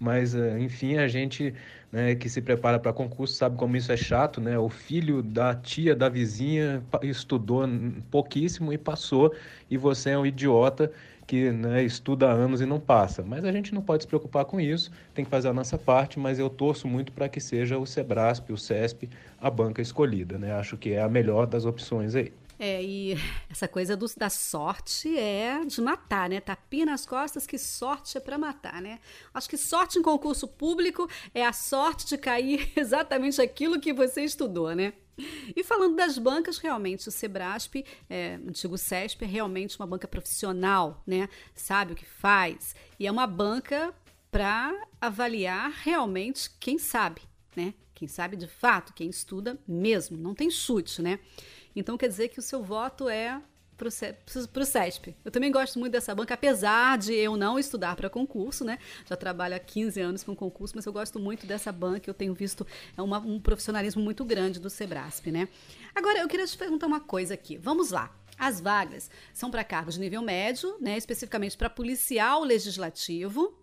Mas, 0.00 0.34
eh, 0.34 0.58
enfim, 0.58 0.96
a 0.96 1.06
gente 1.06 1.54
né, 1.92 2.14
que 2.14 2.28
se 2.30 2.40
prepara 2.40 2.78
para 2.78 2.90
concurso 2.92 3.34
sabe 3.34 3.56
como 3.58 3.76
isso 3.76 3.92
é 3.92 3.96
chato, 3.96 4.40
né? 4.40 4.58
O 4.58 4.70
filho 4.70 5.22
da 5.22 5.54
tia, 5.54 5.94
da 5.94 6.08
vizinha, 6.08 6.82
estudou 7.02 7.64
pouquíssimo 8.10 8.72
e 8.72 8.78
passou, 8.78 9.34
e 9.70 9.76
você 9.76 10.10
é 10.10 10.18
um 10.18 10.24
idiota 10.24 10.90
que 11.26 11.50
né, 11.52 11.82
estuda 11.84 12.28
há 12.30 12.32
anos 12.32 12.60
e 12.62 12.66
não 12.66 12.80
passa. 12.80 13.22
Mas 13.22 13.44
a 13.44 13.52
gente 13.52 13.74
não 13.74 13.82
pode 13.82 14.04
se 14.04 14.08
preocupar 14.08 14.44
com 14.46 14.58
isso, 14.60 14.90
tem 15.14 15.24
que 15.24 15.30
fazer 15.30 15.48
a 15.48 15.52
nossa 15.52 15.76
parte, 15.78 16.18
mas 16.18 16.38
eu 16.38 16.48
torço 16.50 16.88
muito 16.88 17.12
para 17.12 17.28
que 17.28 17.40
seja 17.40 17.78
o 17.78 17.86
Sebrasp, 17.86 18.50
o 18.52 18.56
CESP, 18.56 19.10
a 19.40 19.50
banca 19.50 19.82
escolhida, 19.82 20.38
né? 20.38 20.52
Acho 20.54 20.76
que 20.78 20.92
é 20.94 21.02
a 21.02 21.08
melhor 21.08 21.46
das 21.46 21.64
opções 21.66 22.14
aí. 22.14 22.32
É, 22.64 22.80
e 22.80 23.16
essa 23.50 23.66
coisa 23.66 23.96
do, 23.96 24.06
da 24.16 24.30
sorte 24.30 25.18
é 25.18 25.64
de 25.64 25.80
matar, 25.80 26.30
né? 26.30 26.40
Tapinha 26.40 26.86
nas 26.86 27.04
costas, 27.04 27.44
que 27.44 27.58
sorte 27.58 28.16
é 28.16 28.20
para 28.20 28.38
matar, 28.38 28.80
né? 28.80 29.00
Acho 29.34 29.50
que 29.50 29.56
sorte 29.56 29.98
em 29.98 30.02
concurso 30.02 30.46
público 30.46 31.10
é 31.34 31.44
a 31.44 31.52
sorte 31.52 32.06
de 32.06 32.16
cair 32.16 32.70
exatamente 32.78 33.42
aquilo 33.42 33.80
que 33.80 33.92
você 33.92 34.22
estudou, 34.22 34.76
né? 34.76 34.92
E 35.56 35.64
falando 35.64 35.96
das 35.96 36.16
bancas, 36.16 36.58
realmente 36.58 37.08
o 37.08 37.10
Sebrasp, 37.10 37.84
é, 38.08 38.34
antigo 38.46 38.78
CESP, 38.78 39.24
é 39.24 39.26
realmente 39.26 39.76
uma 39.76 39.86
banca 39.86 40.06
profissional, 40.06 41.02
né? 41.04 41.28
Sabe 41.56 41.94
o 41.94 41.96
que 41.96 42.06
faz. 42.06 42.76
E 42.96 43.08
é 43.08 43.10
uma 43.10 43.26
banca 43.26 43.92
para 44.30 44.72
avaliar 45.00 45.68
realmente 45.82 46.48
quem 46.60 46.78
sabe, 46.78 47.22
né? 47.56 47.74
Quem 47.92 48.06
sabe 48.08 48.36
de 48.36 48.46
fato, 48.46 48.92
quem 48.94 49.08
estuda 49.08 49.58
mesmo, 49.66 50.16
não 50.16 50.34
tem 50.34 50.50
chute, 50.50 51.02
né? 51.02 51.18
Então 51.74 51.96
quer 51.96 52.08
dizer 52.08 52.28
que 52.28 52.38
o 52.38 52.42
seu 52.42 52.62
voto 52.62 53.08
é 53.08 53.40
para 53.76 54.62
o 54.62 54.66
CESP. 54.66 55.16
Eu 55.24 55.30
também 55.30 55.50
gosto 55.50 55.78
muito 55.78 55.92
dessa 55.92 56.14
banca, 56.14 56.34
apesar 56.34 56.98
de 56.98 57.14
eu 57.14 57.36
não 57.36 57.58
estudar 57.58 57.96
para 57.96 58.08
concurso, 58.08 58.64
né? 58.64 58.78
Já 59.06 59.16
trabalho 59.16 59.56
há 59.56 59.58
15 59.58 60.00
anos 60.00 60.22
com 60.22 60.36
concurso, 60.36 60.74
mas 60.76 60.86
eu 60.86 60.92
gosto 60.92 61.18
muito 61.18 61.46
dessa 61.46 61.72
banca. 61.72 62.08
Eu 62.08 62.14
tenho 62.14 62.34
visto 62.34 62.66
é 62.96 63.02
uma, 63.02 63.18
um 63.18 63.40
profissionalismo 63.40 64.02
muito 64.02 64.24
grande 64.24 64.60
do 64.60 64.70
Sebrasp, 64.70 65.30
né? 65.30 65.48
Agora, 65.94 66.18
eu 66.18 66.28
queria 66.28 66.46
te 66.46 66.56
perguntar 66.56 66.86
uma 66.86 67.00
coisa 67.00 67.34
aqui. 67.34 67.56
Vamos 67.56 67.90
lá. 67.90 68.14
As 68.38 68.60
vagas 68.60 69.10
são 69.32 69.50
para 69.50 69.64
cargos 69.64 69.94
de 69.94 70.00
nível 70.00 70.22
médio, 70.22 70.76
né? 70.80 70.96
Especificamente 70.96 71.56
para 71.56 71.68
policial 71.68 72.44
legislativo, 72.44 73.54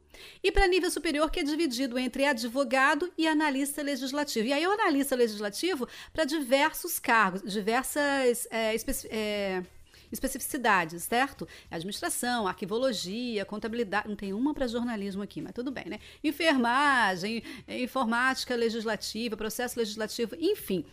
e 0.44 0.52
para 0.52 0.68
nível 0.68 0.90
superior, 0.90 1.30
que 1.30 1.40
é 1.40 1.44
dividido 1.44 1.98
entre 1.98 2.26
advogado 2.26 3.12
e 3.18 3.28
analista 3.28 3.82
legislativo. 3.82 4.48
E 4.48 4.54
aí, 4.54 4.66
o 4.66 4.72
analista 4.72 5.16
legislativo 5.16 5.88
para 6.14 6.26
diversos 6.26 7.00
cargos, 7.00 7.42
diversas 7.52 8.48
é, 8.52 8.76
é, 9.10 9.64
especificidades, 10.12 11.04
certo? 11.04 11.48
Administração, 11.70 12.48
arquivologia, 12.48 13.46
contabilidade. 13.46 14.08
Não 14.08 14.16
tem 14.16 14.34
uma 14.34 14.54
para 14.54 14.68
jornalismo 14.68 15.22
aqui, 15.22 15.42
mas 15.42 15.54
tudo 15.54 15.72
bem, 15.72 15.86
né? 15.86 16.00
Enfermagem, 16.24 17.44
informática 17.68 18.56
legislativa, 18.56 19.38
processo 19.38 19.80
legislativo, 19.80 20.36
enfim. 20.40 20.86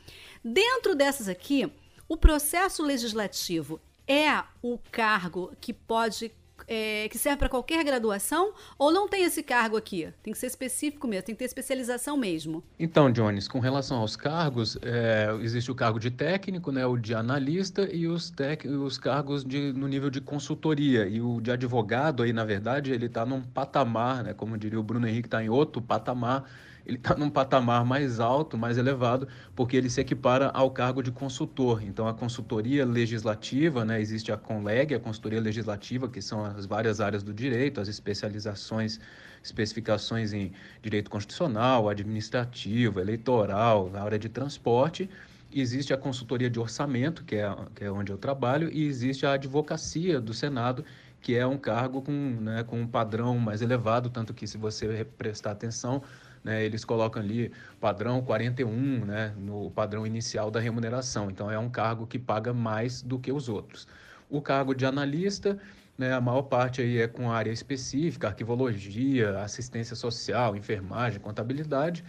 Dentro 0.44 0.94
dessas 0.94 1.28
aqui, 1.28 1.70
o 2.08 2.16
processo 2.16 2.82
legislativo 2.82 3.80
é 4.06 4.42
o 4.62 4.78
cargo 4.90 5.52
que 5.60 5.72
pode 5.72 6.32
é, 6.66 7.08
que 7.08 7.18
serve 7.18 7.38
para 7.38 7.48
qualquer 7.48 7.84
graduação 7.84 8.52
ou 8.78 8.90
não 8.90 9.08
tem 9.08 9.24
esse 9.24 9.42
cargo 9.42 9.76
aqui? 9.76 10.08
Tem 10.22 10.32
que 10.32 10.38
ser 10.38 10.46
específico 10.46 11.06
mesmo, 11.06 11.24
tem 11.24 11.34
que 11.34 11.38
ter 11.38 11.44
especialização 11.44 12.16
mesmo. 12.16 12.62
Então, 12.78 13.10
Jones, 13.10 13.48
com 13.48 13.60
relação 13.60 13.98
aos 13.98 14.16
cargos, 14.16 14.78
é, 14.82 15.28
existe 15.40 15.70
o 15.70 15.74
cargo 15.74 15.98
de 15.98 16.10
técnico, 16.10 16.72
né, 16.72 16.86
o 16.86 16.96
de 16.96 17.14
analista 17.14 17.88
e 17.92 18.06
os, 18.06 18.30
tec, 18.30 18.64
os 18.66 18.98
cargos 18.98 19.44
de, 19.44 19.72
no 19.72 19.86
nível 19.86 20.10
de 20.10 20.20
consultoria. 20.20 21.06
E 21.06 21.20
o 21.20 21.40
de 21.40 21.50
advogado, 21.50 22.22
aí, 22.22 22.32
na 22.32 22.44
verdade, 22.44 22.92
ele 22.92 23.06
está 23.06 23.24
num 23.24 23.42
patamar, 23.42 24.24
né, 24.24 24.34
como 24.34 24.56
diria 24.58 24.80
o 24.80 24.82
Bruno 24.82 25.06
Henrique, 25.06 25.28
está 25.28 25.42
em 25.42 25.48
outro 25.48 25.80
patamar 25.80 26.44
ele 26.86 26.96
está 26.96 27.16
num 27.16 27.28
patamar 27.28 27.84
mais 27.84 28.20
alto, 28.20 28.56
mais 28.56 28.78
elevado, 28.78 29.26
porque 29.56 29.76
ele 29.76 29.90
se 29.90 30.00
equipara 30.00 30.50
ao 30.54 30.70
cargo 30.70 31.02
de 31.02 31.10
consultor. 31.10 31.82
Então, 31.82 32.06
a 32.06 32.14
consultoria 32.14 32.86
legislativa, 32.86 33.84
né, 33.84 34.00
existe 34.00 34.30
a 34.30 34.36
CONLEG, 34.36 34.94
a 34.94 35.00
consultoria 35.00 35.40
legislativa, 35.40 36.08
que 36.08 36.22
são 36.22 36.44
as 36.44 36.64
várias 36.64 37.00
áreas 37.00 37.24
do 37.24 37.34
direito, 37.34 37.80
as 37.80 37.88
especializações, 37.88 39.00
especificações 39.42 40.32
em 40.32 40.52
direito 40.80 41.10
constitucional, 41.10 41.88
administrativo, 41.88 43.00
eleitoral, 43.00 43.90
na 43.90 44.02
área 44.02 44.18
de 44.18 44.28
transporte. 44.28 45.10
Existe 45.52 45.92
a 45.92 45.96
consultoria 45.96 46.48
de 46.48 46.60
orçamento, 46.60 47.24
que 47.24 47.34
é, 47.34 47.52
que 47.74 47.84
é 47.84 47.90
onde 47.90 48.12
eu 48.12 48.18
trabalho, 48.18 48.70
e 48.72 48.86
existe 48.86 49.26
a 49.26 49.32
advocacia 49.32 50.20
do 50.20 50.32
Senado, 50.32 50.84
que 51.20 51.34
é 51.34 51.44
um 51.44 51.58
cargo 51.58 52.00
com, 52.00 52.12
né, 52.12 52.62
com 52.62 52.80
um 52.80 52.86
padrão 52.86 53.36
mais 53.38 53.60
elevado, 53.60 54.08
tanto 54.08 54.32
que 54.32 54.46
se 54.46 54.56
você 54.56 55.04
prestar 55.18 55.50
atenção, 55.50 56.00
né, 56.44 56.64
eles 56.64 56.84
colocam 56.84 57.22
ali 57.22 57.52
padrão 57.80 58.22
41, 58.22 59.04
né, 59.04 59.34
no 59.36 59.70
padrão 59.70 60.06
inicial 60.06 60.50
da 60.50 60.60
remuneração. 60.60 61.30
Então, 61.30 61.50
é 61.50 61.58
um 61.58 61.68
cargo 61.68 62.06
que 62.06 62.18
paga 62.18 62.52
mais 62.52 63.02
do 63.02 63.18
que 63.18 63.32
os 63.32 63.48
outros. 63.48 63.86
O 64.28 64.40
cargo 64.40 64.74
de 64.74 64.84
analista, 64.86 65.58
né, 65.96 66.12
a 66.12 66.20
maior 66.20 66.42
parte 66.42 66.80
aí 66.80 66.98
é 66.98 67.08
com 67.08 67.30
área 67.30 67.50
específica, 67.50 68.28
arquivologia, 68.28 69.38
assistência 69.40 69.96
social, 69.96 70.56
enfermagem, 70.56 71.20
contabilidade. 71.20 72.04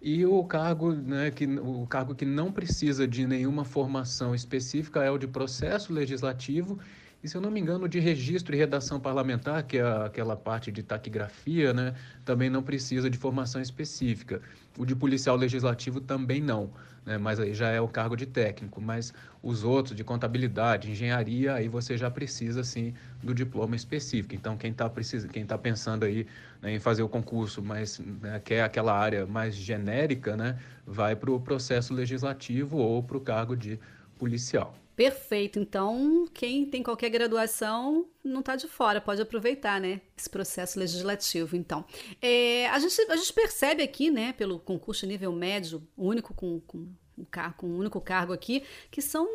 E 0.00 0.26
o 0.26 0.42
cargo, 0.44 0.92
né, 0.92 1.30
que, 1.30 1.46
o 1.46 1.86
cargo 1.86 2.14
que 2.14 2.24
não 2.24 2.50
precisa 2.50 3.06
de 3.06 3.26
nenhuma 3.26 3.64
formação 3.64 4.34
específica 4.34 5.02
é 5.04 5.10
o 5.10 5.16
de 5.16 5.28
processo 5.28 5.92
legislativo 5.92 6.78
e 7.22 7.28
se 7.28 7.36
eu 7.36 7.40
não 7.40 7.50
me 7.52 7.60
engano, 7.60 7.88
de 7.88 8.00
registro 8.00 8.52
e 8.54 8.58
redação 8.58 8.98
parlamentar, 8.98 9.62
que 9.62 9.78
é 9.78 9.82
aquela 10.04 10.36
parte 10.36 10.72
de 10.72 10.82
taquigrafia, 10.82 11.72
né, 11.72 11.94
também 12.24 12.50
não 12.50 12.62
precisa 12.64 13.08
de 13.08 13.16
formação 13.16 13.62
específica. 13.62 14.42
O 14.76 14.84
de 14.84 14.96
policial 14.96 15.36
legislativo 15.36 16.00
também 16.00 16.40
não, 16.40 16.70
né, 17.06 17.18
mas 17.18 17.38
aí 17.38 17.54
já 17.54 17.68
é 17.68 17.80
o 17.80 17.86
cargo 17.86 18.16
de 18.16 18.26
técnico. 18.26 18.80
Mas 18.80 19.14
os 19.40 19.62
outros, 19.62 19.94
de 19.94 20.02
contabilidade, 20.02 20.90
engenharia, 20.90 21.54
aí 21.54 21.68
você 21.68 21.96
já 21.96 22.10
precisa, 22.10 22.64
sim, 22.64 22.92
do 23.22 23.32
diploma 23.32 23.76
específico. 23.76 24.34
Então, 24.34 24.56
quem 24.56 24.72
está 24.72 24.90
quem 25.32 25.46
tá 25.46 25.56
pensando 25.56 26.04
aí 26.04 26.26
né, 26.60 26.74
em 26.74 26.80
fazer 26.80 27.04
o 27.04 27.08
concurso, 27.08 27.62
mas 27.62 28.00
né, 28.00 28.40
quer 28.44 28.64
aquela 28.64 28.98
área 28.98 29.26
mais 29.26 29.54
genérica, 29.54 30.36
né, 30.36 30.58
vai 30.84 31.14
para 31.14 31.30
o 31.30 31.40
processo 31.40 31.94
legislativo 31.94 32.78
ou 32.78 33.00
para 33.00 33.16
o 33.16 33.20
cargo 33.20 33.56
de 33.56 33.78
policial. 34.18 34.74
Perfeito. 35.02 35.58
Então, 35.58 36.28
quem 36.32 36.64
tem 36.64 36.80
qualquer 36.80 37.10
graduação 37.10 38.06
não 38.22 38.38
está 38.38 38.54
de 38.54 38.68
fora, 38.68 39.00
pode 39.00 39.20
aproveitar, 39.20 39.80
né? 39.80 40.00
Esse 40.16 40.30
processo 40.30 40.78
legislativo. 40.78 41.56
Então, 41.56 41.84
é, 42.20 42.68
a, 42.68 42.78
gente, 42.78 43.00
a 43.10 43.16
gente 43.16 43.32
percebe 43.32 43.82
aqui, 43.82 44.12
né, 44.12 44.32
pelo 44.32 44.60
concurso 44.60 45.04
nível 45.04 45.32
médio, 45.32 45.82
único 45.96 46.32
com, 46.32 46.60
com 46.60 46.78
um, 47.18 47.26
um 47.64 47.78
único 47.78 48.00
cargo 48.00 48.32
aqui, 48.32 48.62
que 48.92 49.02
são 49.02 49.26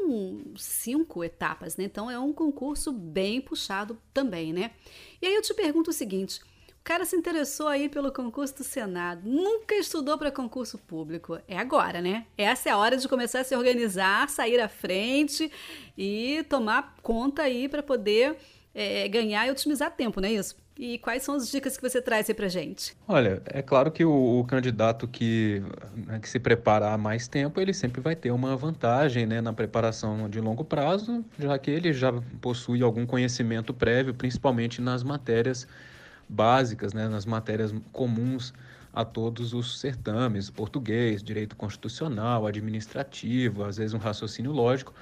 cinco 0.56 1.22
etapas, 1.22 1.76
né? 1.76 1.84
Então, 1.84 2.10
é 2.10 2.18
um 2.18 2.32
concurso 2.32 2.94
bem 2.94 3.42
puxado 3.42 4.02
também, 4.14 4.54
né? 4.54 4.72
E 5.22 5.28
aí 5.28 5.36
eu 5.36 5.42
te 5.42 5.54
pergunto 5.54 5.90
o 5.90 5.94
seguinte 5.94 6.40
cara 6.88 7.04
se 7.04 7.18
interessou 7.18 7.68
aí 7.68 7.90
pelo 7.90 8.14
concurso 8.14 8.56
do 8.60 8.64
Senado, 8.64 9.30
nunca 9.30 9.76
estudou 9.76 10.18
para 10.18 10.32
concurso 10.32 10.78
público. 10.78 11.38
É 11.46 11.58
agora, 11.58 12.02
né? 12.02 12.26
Essa 12.38 12.70
é 12.70 12.72
a 12.72 12.78
hora 12.78 12.96
de 12.96 13.10
começar 13.10 13.42
a 13.42 13.44
se 13.44 13.54
organizar, 13.54 14.30
sair 14.30 14.58
à 14.58 14.70
frente 14.70 15.52
e 15.98 16.46
tomar 16.48 16.96
conta 17.04 17.42
aí 17.42 17.68
para 17.68 17.84
poder 17.84 18.38
é, 18.74 19.06
ganhar 19.10 19.46
e 19.46 19.52
otimizar 19.52 19.92
tempo, 19.92 20.22
não 20.22 20.30
é 20.30 20.32
isso? 20.32 20.56
E 20.80 20.98
quais 21.00 21.24
são 21.24 21.36
as 21.36 21.52
dicas 21.52 21.76
que 21.76 21.84
você 21.84 22.02
traz 22.02 22.30
aí 22.30 22.34
pra 22.34 22.48
gente? 22.48 22.96
Olha, 23.06 23.42
é 23.48 23.62
claro 23.62 23.92
que 23.92 24.06
o, 24.06 24.40
o 24.40 24.46
candidato 24.46 25.10
que, 25.10 25.62
né, 25.94 26.20
que 26.20 26.30
se 26.30 26.40
prepara 26.40 26.94
há 26.94 26.98
mais 26.98 27.28
tempo, 27.28 27.60
ele 27.60 27.74
sempre 27.74 28.00
vai 28.00 28.16
ter 28.16 28.32
uma 28.32 28.56
vantagem 28.56 29.26
né, 29.26 29.42
na 29.42 29.52
preparação 29.52 30.30
de 30.30 30.40
longo 30.40 30.64
prazo, 30.64 31.26
já 31.38 31.60
que 31.60 31.70
ele 31.70 31.92
já 31.92 32.14
possui 32.40 32.82
algum 32.82 33.06
conhecimento 33.06 33.74
prévio, 33.74 34.14
principalmente 34.14 34.82
nas 34.82 35.04
matérias 35.04 35.68
básicas, 36.28 36.94
né, 36.94 37.08
nas 37.08 37.26
matérias 37.26 37.74
comuns 37.92 38.54
a 38.94 39.06
todos 39.06 39.54
os 39.54 39.80
certames, 39.80 40.50
português, 40.50 41.22
direito 41.22 41.56
constitucional, 41.56 42.48
administrativo, 42.48 43.64
às 43.64 43.78
vezes 43.78 43.94
um 43.94 44.00
raciocínio 44.00 44.52
lógico, 44.52 44.94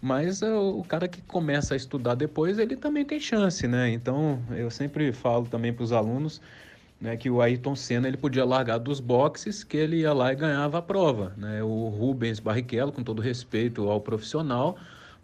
mas 0.00 0.42
uh, 0.42 0.78
o 0.78 0.84
cara 0.84 1.08
que 1.08 1.22
começa 1.22 1.74
a 1.74 1.76
estudar 1.76 2.14
depois, 2.14 2.58
ele 2.58 2.76
também 2.76 3.04
tem 3.04 3.18
chance, 3.18 3.66
né? 3.66 3.90
Então, 3.90 4.40
eu 4.50 4.70
sempre 4.70 5.12
falo 5.12 5.46
também 5.46 5.72
para 5.72 5.82
os 5.82 5.92
alunos 5.92 6.40
né, 7.00 7.16
que 7.16 7.30
o 7.30 7.40
Ayrton 7.40 7.74
Senna 7.74 8.08
ele 8.08 8.16
podia 8.16 8.44
largar 8.44 8.78
dos 8.78 9.00
boxes, 9.00 9.62
que 9.64 9.76
ele 9.76 9.98
ia 9.98 10.12
lá 10.12 10.32
e 10.32 10.36
ganhava 10.36 10.78
a 10.78 10.82
prova, 10.82 11.32
né? 11.36 11.62
O 11.62 11.88
Rubens 11.88 12.40
Barrichello, 12.40 12.92
com 12.92 13.02
todo 13.02 13.22
respeito 13.22 13.88
ao 13.88 14.00
profissional, 14.00 14.76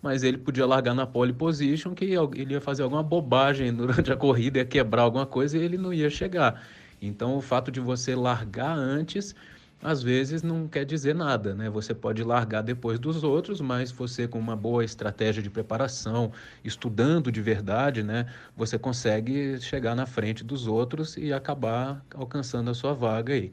mas 0.04 0.22
ele 0.22 0.36
podia 0.36 0.66
largar 0.66 0.94
na 0.94 1.06
pole 1.06 1.32
position, 1.32 1.94
que 1.94 2.04
ele 2.04 2.52
ia 2.52 2.60
fazer 2.60 2.82
alguma 2.82 3.02
bobagem 3.02 3.72
durante 3.74 4.12
a 4.12 4.16
corrida, 4.16 4.58
ia 4.58 4.64
quebrar 4.66 5.00
alguma 5.00 5.24
coisa 5.24 5.56
e 5.56 5.62
ele 5.62 5.78
não 5.78 5.94
ia 5.94 6.10
chegar. 6.10 6.62
Então, 7.00 7.38
o 7.38 7.40
fato 7.40 7.72
de 7.72 7.80
você 7.80 8.14
largar 8.14 8.76
antes 8.76 9.34
às 9.82 10.02
vezes 10.02 10.42
não 10.42 10.68
quer 10.68 10.84
dizer 10.84 11.14
nada, 11.14 11.54
né? 11.54 11.70
Você 11.70 11.94
pode 11.94 12.22
largar 12.22 12.62
depois 12.62 12.98
dos 12.98 13.24
outros, 13.24 13.60
mas 13.62 13.90
você 13.90 14.28
com 14.28 14.38
uma 14.38 14.54
boa 14.56 14.84
estratégia 14.84 15.42
de 15.42 15.48
preparação, 15.50 16.32
estudando 16.62 17.32
de 17.32 17.40
verdade, 17.40 18.02
né, 18.02 18.26
você 18.56 18.78
consegue 18.78 19.58
chegar 19.60 19.94
na 19.94 20.06
frente 20.06 20.44
dos 20.44 20.66
outros 20.66 21.16
e 21.16 21.32
acabar 21.32 22.04
alcançando 22.14 22.70
a 22.70 22.74
sua 22.74 22.92
vaga 22.94 23.32
aí. 23.34 23.52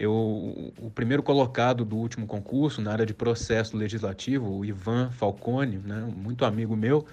Eu, 0.00 0.72
o 0.78 0.90
primeiro 0.90 1.22
colocado 1.22 1.84
do 1.84 1.96
último 1.96 2.26
concurso 2.26 2.80
na 2.80 2.90
área 2.92 3.04
de 3.04 3.12
processo 3.12 3.76
legislativo, 3.76 4.50
o 4.58 4.64
Ivan 4.64 5.10
Falcone, 5.10 5.76
né, 5.78 6.10
muito 6.16 6.44
amigo 6.46 6.74
meu, 6.74 7.06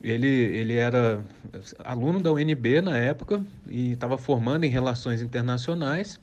ele, 0.00 0.28
ele 0.28 0.76
era 0.76 1.24
aluno 1.84 2.20
da 2.20 2.32
UNB 2.32 2.80
na 2.80 2.96
época 2.96 3.44
e 3.68 3.92
estava 3.92 4.16
formando 4.16 4.64
em 4.64 4.68
relações 4.68 5.20
internacionais 5.20 6.20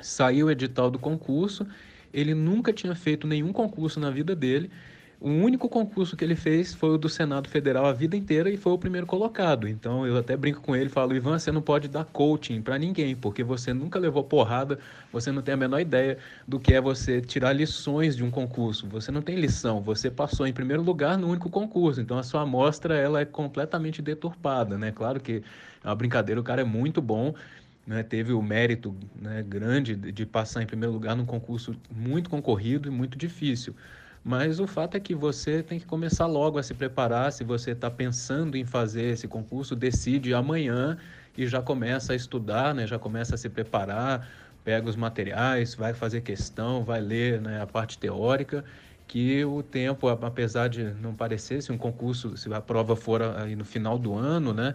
Saiu 0.00 0.46
o 0.46 0.50
edital 0.50 0.90
do 0.90 0.98
concurso, 0.98 1.66
ele 2.12 2.34
nunca 2.34 2.72
tinha 2.72 2.94
feito 2.94 3.26
nenhum 3.26 3.52
concurso 3.52 4.00
na 4.00 4.10
vida 4.10 4.34
dele. 4.34 4.70
O 5.24 5.30
único 5.30 5.70
concurso 5.70 6.18
que 6.18 6.22
ele 6.22 6.36
fez 6.36 6.74
foi 6.74 6.90
o 6.90 6.98
do 6.98 7.08
Senado 7.08 7.48
Federal 7.48 7.86
a 7.86 7.94
vida 7.94 8.14
inteira 8.14 8.50
e 8.50 8.58
foi 8.58 8.72
o 8.74 8.78
primeiro 8.78 9.06
colocado. 9.06 9.66
Então 9.66 10.06
eu 10.06 10.18
até 10.18 10.36
brinco 10.36 10.60
com 10.60 10.76
ele, 10.76 10.90
falo: 10.90 11.14
"Ivan, 11.16 11.38
você 11.38 11.50
não 11.50 11.62
pode 11.62 11.88
dar 11.88 12.04
coaching 12.04 12.60
para 12.60 12.76
ninguém, 12.78 13.16
porque 13.16 13.42
você 13.42 13.72
nunca 13.72 13.98
levou 13.98 14.22
porrada, 14.22 14.78
você 15.10 15.32
não 15.32 15.40
tem 15.40 15.54
a 15.54 15.56
menor 15.56 15.80
ideia 15.80 16.18
do 16.46 16.60
que 16.60 16.74
é 16.74 16.80
você 16.80 17.22
tirar 17.22 17.54
lições 17.54 18.14
de 18.14 18.22
um 18.22 18.30
concurso. 18.30 18.86
Você 18.88 19.10
não 19.10 19.22
tem 19.22 19.36
lição, 19.36 19.80
você 19.80 20.10
passou 20.10 20.46
em 20.46 20.52
primeiro 20.52 20.82
lugar 20.82 21.16
no 21.16 21.28
único 21.30 21.48
concurso. 21.48 22.02
Então 22.02 22.18
a 22.18 22.22
sua 22.22 22.42
amostra 22.42 22.94
ela 22.94 23.18
é 23.18 23.24
completamente 23.24 24.02
deturpada, 24.02 24.76
né? 24.76 24.92
Claro 24.92 25.18
que 25.20 25.42
é 25.82 25.88
uma 25.88 25.94
brincadeira, 25.96 26.38
o 26.38 26.44
cara 26.44 26.60
é 26.60 26.64
muito 26.66 27.00
bom, 27.00 27.34
né, 27.86 28.02
teve 28.02 28.32
o 28.34 28.42
mérito 28.42 28.94
né, 29.16 29.42
grande 29.42 29.96
de 29.96 30.26
passar 30.26 30.62
em 30.62 30.66
primeiro 30.66 30.92
lugar 30.92 31.16
num 31.16 31.24
concurso 31.26 31.74
muito 31.90 32.28
concorrido 32.28 32.88
e 32.88 32.90
muito 32.90 33.16
difícil. 33.16 33.74
Mas 34.24 34.58
o 34.58 34.66
fato 34.66 34.96
é 34.96 35.00
que 35.00 35.14
você 35.14 35.62
tem 35.62 35.78
que 35.78 35.84
começar 35.84 36.26
logo 36.26 36.58
a 36.58 36.62
se 36.62 36.72
preparar. 36.72 37.30
Se 37.30 37.44
você 37.44 37.72
está 37.72 37.90
pensando 37.90 38.56
em 38.56 38.64
fazer 38.64 39.04
esse 39.12 39.28
concurso, 39.28 39.76
decide 39.76 40.32
amanhã 40.32 40.96
e 41.36 41.46
já 41.46 41.60
começa 41.60 42.14
a 42.14 42.16
estudar, 42.16 42.74
né, 42.74 42.86
já 42.86 42.98
começa 42.98 43.34
a 43.34 43.38
se 43.38 43.50
preparar, 43.50 44.26
pega 44.64 44.88
os 44.88 44.96
materiais, 44.96 45.74
vai 45.74 45.92
fazer 45.92 46.22
questão, 46.22 46.82
vai 46.82 47.02
ler 47.02 47.38
né, 47.40 47.60
a 47.60 47.66
parte 47.66 47.98
teórica 47.98 48.64
que 49.06 49.44
o 49.44 49.62
tempo, 49.62 50.08
apesar 50.08 50.68
de 50.68 50.84
não 50.94 51.14
parecer, 51.14 51.62
se 51.62 51.70
um 51.70 51.76
concurso, 51.76 52.36
se 52.38 52.52
a 52.52 52.60
prova 52.62 52.96
for 52.96 53.22
aí 53.22 53.54
no 53.54 53.64
final 53.64 53.98
do 53.98 54.14
ano, 54.14 54.54
né, 54.54 54.74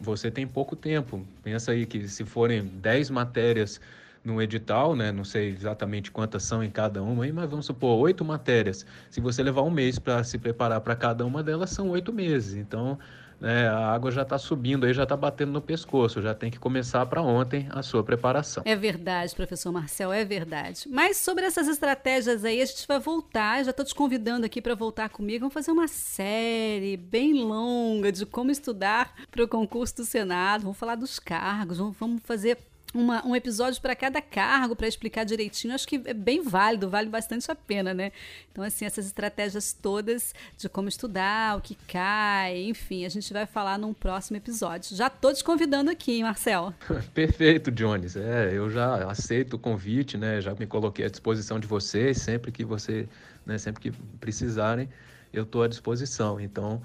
você 0.00 0.30
tem 0.30 0.46
pouco 0.46 0.74
tempo. 0.74 1.24
Pensa 1.42 1.70
aí 1.70 1.86
que 1.86 2.08
se 2.08 2.24
forem 2.24 2.64
10 2.66 3.10
matérias 3.10 3.80
no 4.28 4.40
edital, 4.40 4.94
né? 4.94 5.10
Não 5.10 5.24
sei 5.24 5.48
exatamente 5.48 6.10
quantas 6.10 6.42
são 6.42 6.62
em 6.62 6.70
cada 6.70 7.02
uma, 7.02 7.26
mas 7.32 7.50
vamos 7.50 7.66
supor 7.66 7.98
oito 7.98 8.24
matérias. 8.24 8.84
Se 9.10 9.20
você 9.20 9.42
levar 9.42 9.62
um 9.62 9.70
mês 9.70 9.98
para 9.98 10.22
se 10.22 10.38
preparar 10.38 10.80
para 10.82 10.94
cada 10.94 11.24
uma 11.24 11.42
delas, 11.42 11.70
são 11.70 11.88
oito 11.90 12.12
meses. 12.12 12.54
Então, 12.54 12.98
né, 13.40 13.68
a 13.68 13.92
água 13.92 14.10
já 14.10 14.22
está 14.22 14.36
subindo 14.36 14.84
aí, 14.84 14.92
já 14.92 15.04
está 15.04 15.16
batendo 15.16 15.52
no 15.52 15.62
pescoço, 15.62 16.20
já 16.20 16.34
tem 16.34 16.50
que 16.50 16.58
começar 16.58 17.06
para 17.06 17.22
ontem 17.22 17.68
a 17.70 17.82
sua 17.82 18.02
preparação. 18.02 18.62
É 18.66 18.74
verdade, 18.76 19.34
professor 19.34 19.72
Marcel, 19.72 20.12
é 20.12 20.24
verdade. 20.24 20.88
Mas 20.88 21.16
sobre 21.18 21.44
essas 21.44 21.68
estratégias 21.68 22.44
aí, 22.44 22.60
a 22.60 22.66
gente 22.66 22.86
vai 22.86 22.98
voltar, 22.98 23.64
já 23.64 23.70
estou 23.70 23.86
te 23.86 23.94
convidando 23.94 24.44
aqui 24.44 24.60
para 24.60 24.74
voltar 24.74 25.08
comigo, 25.08 25.40
vamos 25.40 25.54
fazer 25.54 25.70
uma 25.70 25.88
série 25.88 26.96
bem 26.96 27.34
longa 27.34 28.10
de 28.10 28.26
como 28.26 28.50
estudar 28.50 29.14
para 29.30 29.44
o 29.44 29.48
concurso 29.48 29.96
do 29.96 30.04
Senado, 30.04 30.62
vamos 30.62 30.78
falar 30.78 30.96
dos 30.96 31.18
cargos, 31.18 31.78
vamos 31.78 32.20
fazer 32.24 32.58
uma, 32.94 33.26
um 33.26 33.36
episódio 33.36 33.80
para 33.80 33.94
cada 33.94 34.20
cargo 34.20 34.74
para 34.74 34.88
explicar 34.88 35.24
direitinho. 35.24 35.74
Acho 35.74 35.86
que 35.86 36.00
é 36.04 36.14
bem 36.14 36.42
válido, 36.42 36.88
vale 36.88 37.08
bastante 37.08 37.50
a 37.50 37.54
pena, 37.54 37.92
né? 37.92 38.12
Então, 38.50 38.64
assim, 38.64 38.84
essas 38.84 39.06
estratégias 39.06 39.72
todas 39.72 40.34
de 40.56 40.68
como 40.68 40.88
estudar, 40.88 41.56
o 41.56 41.60
que 41.60 41.76
cai, 41.86 42.62
enfim, 42.64 43.04
a 43.04 43.08
gente 43.08 43.32
vai 43.32 43.46
falar 43.46 43.78
num 43.78 43.92
próximo 43.92 44.36
episódio. 44.36 44.96
Já 44.96 45.10
tô 45.10 45.32
te 45.32 45.44
convidando 45.44 45.90
aqui, 45.90 46.12
hein, 46.12 46.22
Marcel? 46.22 46.72
Perfeito, 47.12 47.70
Jones. 47.70 48.16
É, 48.16 48.52
eu 48.52 48.70
já 48.70 49.10
aceito 49.10 49.54
o 49.54 49.58
convite, 49.58 50.16
né? 50.16 50.40
Já 50.40 50.54
me 50.54 50.66
coloquei 50.66 51.04
à 51.04 51.08
disposição 51.08 51.60
de 51.60 51.66
vocês, 51.66 52.18
sempre 52.18 52.50
que 52.50 52.64
você, 52.64 53.08
né, 53.44 53.58
sempre 53.58 53.82
que 53.82 53.92
precisarem, 54.18 54.88
eu 55.32 55.42
estou 55.42 55.62
à 55.62 55.68
disposição. 55.68 56.40
Então, 56.40 56.82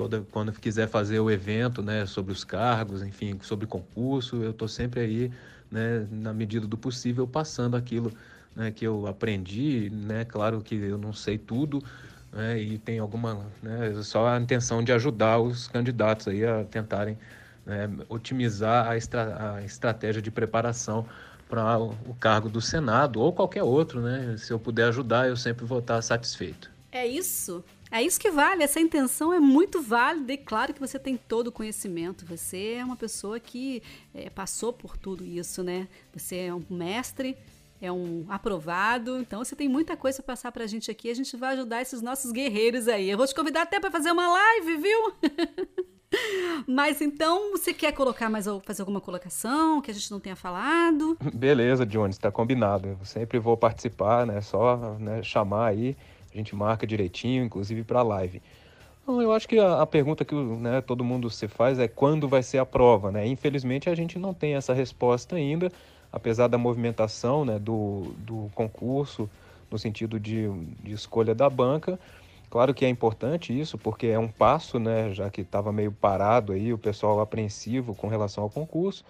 toda 0.00 0.24
quando 0.32 0.50
quiser 0.52 0.88
fazer 0.88 1.20
o 1.20 1.30
evento, 1.30 1.82
né, 1.82 2.06
sobre 2.06 2.32
os 2.32 2.42
cargos, 2.42 3.02
enfim, 3.02 3.38
sobre 3.42 3.66
concurso, 3.66 4.42
eu 4.42 4.52
estou 4.52 4.66
sempre 4.66 5.00
aí, 5.00 5.30
né, 5.70 6.06
na 6.10 6.32
medida 6.32 6.66
do 6.66 6.78
possível, 6.78 7.26
passando 7.26 7.76
aquilo, 7.76 8.10
né, 8.56 8.70
que 8.70 8.86
eu 8.86 9.06
aprendi, 9.06 9.90
né, 9.90 10.24
claro 10.24 10.62
que 10.62 10.74
eu 10.74 10.96
não 10.96 11.12
sei 11.12 11.36
tudo, 11.36 11.84
né, 12.32 12.58
e 12.58 12.78
tem 12.78 12.98
alguma, 12.98 13.44
né, 13.62 13.92
só 14.02 14.26
a 14.28 14.40
intenção 14.40 14.82
de 14.82 14.90
ajudar 14.90 15.38
os 15.38 15.68
candidatos 15.68 16.28
aí 16.28 16.46
a 16.46 16.64
tentarem 16.64 17.18
né, 17.66 17.90
otimizar 18.08 18.88
a, 18.88 18.96
estra 18.96 19.56
a 19.56 19.62
estratégia 19.62 20.22
de 20.22 20.30
preparação 20.30 21.04
para 21.46 21.78
o 21.78 22.16
cargo 22.18 22.48
do 22.48 22.62
Senado 22.62 23.20
ou 23.20 23.34
qualquer 23.34 23.64
outro, 23.64 24.00
né? 24.00 24.36
Se 24.38 24.52
eu 24.52 24.58
puder 24.58 24.84
ajudar, 24.84 25.28
eu 25.28 25.36
sempre 25.36 25.64
vou 25.64 25.80
estar 25.80 26.00
satisfeito. 26.00 26.70
É 26.92 27.04
isso. 27.04 27.62
É 27.90 28.00
isso 28.00 28.20
que 28.20 28.30
vale, 28.30 28.62
essa 28.62 28.78
intenção 28.78 29.32
é 29.32 29.40
muito 29.40 29.82
válida 29.82 30.32
e 30.32 30.38
claro 30.38 30.72
que 30.72 30.78
você 30.78 30.98
tem 30.98 31.16
todo 31.16 31.48
o 31.48 31.52
conhecimento. 31.52 32.24
Você 32.26 32.74
é 32.78 32.84
uma 32.84 32.96
pessoa 32.96 33.40
que 33.40 33.82
é, 34.14 34.30
passou 34.30 34.72
por 34.72 34.96
tudo 34.96 35.24
isso, 35.24 35.62
né? 35.64 35.88
Você 36.12 36.36
é 36.36 36.54
um 36.54 36.62
mestre, 36.70 37.36
é 37.82 37.90
um 37.90 38.26
aprovado, 38.28 39.18
então 39.18 39.42
você 39.42 39.56
tem 39.56 39.68
muita 39.68 39.96
coisa 39.96 40.22
para 40.22 40.34
passar 40.34 40.52
para 40.52 40.62
a 40.62 40.66
gente 40.68 40.88
aqui. 40.88 41.10
A 41.10 41.14
gente 41.14 41.36
vai 41.36 41.54
ajudar 41.54 41.82
esses 41.82 42.00
nossos 42.00 42.30
guerreiros 42.30 42.86
aí. 42.86 43.10
Eu 43.10 43.16
vou 43.18 43.26
te 43.26 43.34
convidar 43.34 43.62
até 43.62 43.80
para 43.80 43.90
fazer 43.90 44.12
uma 44.12 44.28
live, 44.28 44.76
viu? 44.76 45.12
Mas 46.66 47.00
então, 47.00 47.52
você 47.52 47.72
quer 47.72 47.92
colocar 47.92 48.28
mais 48.28 48.46
fazer 48.64 48.82
alguma 48.82 49.00
colocação 49.00 49.80
que 49.80 49.90
a 49.90 49.94
gente 49.94 50.10
não 50.10 50.20
tenha 50.20 50.36
falado? 50.36 51.16
Beleza, 51.34 51.86
Jones, 51.86 52.16
está 52.16 52.30
combinado. 52.30 52.96
Eu 53.00 53.04
sempre 53.04 53.38
vou 53.38 53.56
participar, 53.56 54.26
né? 54.26 54.40
Só 54.40 54.96
né, 54.98 55.22
chamar 55.22 55.68
aí. 55.68 55.96
A 56.32 56.36
gente 56.36 56.54
marca 56.54 56.86
direitinho, 56.86 57.44
inclusive 57.44 57.82
para 57.82 58.02
live. 58.02 58.40
Eu 59.06 59.32
acho 59.32 59.48
que 59.48 59.58
a, 59.58 59.82
a 59.82 59.86
pergunta 59.86 60.24
que 60.24 60.34
né, 60.34 60.80
todo 60.80 61.02
mundo 61.02 61.28
se 61.30 61.48
faz 61.48 61.78
é 61.78 61.88
quando 61.88 62.28
vai 62.28 62.42
ser 62.42 62.58
a 62.58 62.66
prova, 62.66 63.10
né? 63.10 63.26
Infelizmente 63.26 63.90
a 63.90 63.94
gente 63.94 64.18
não 64.18 64.32
tem 64.32 64.54
essa 64.54 64.72
resposta 64.72 65.36
ainda, 65.36 65.70
apesar 66.12 66.46
da 66.46 66.56
movimentação 66.56 67.44
né, 67.44 67.58
do, 67.58 68.14
do 68.18 68.50
concurso 68.54 69.28
no 69.70 69.78
sentido 69.78 70.20
de, 70.20 70.48
de 70.82 70.92
escolha 70.92 71.34
da 71.34 71.50
banca. 71.50 71.98
Claro 72.50 72.74
que 72.74 72.84
é 72.84 72.88
importante 72.88 73.58
isso, 73.58 73.78
porque 73.78 74.08
é 74.08 74.18
um 74.18 74.28
passo, 74.28 74.78
né, 74.78 75.12
já 75.14 75.30
que 75.30 75.40
estava 75.40 75.72
meio 75.72 75.92
parado 75.92 76.52
aí, 76.52 76.72
o 76.72 76.78
pessoal 76.78 77.20
apreensivo 77.20 77.94
com 77.94 78.08
relação 78.08 78.42
ao 78.42 78.50
concurso, 78.50 79.04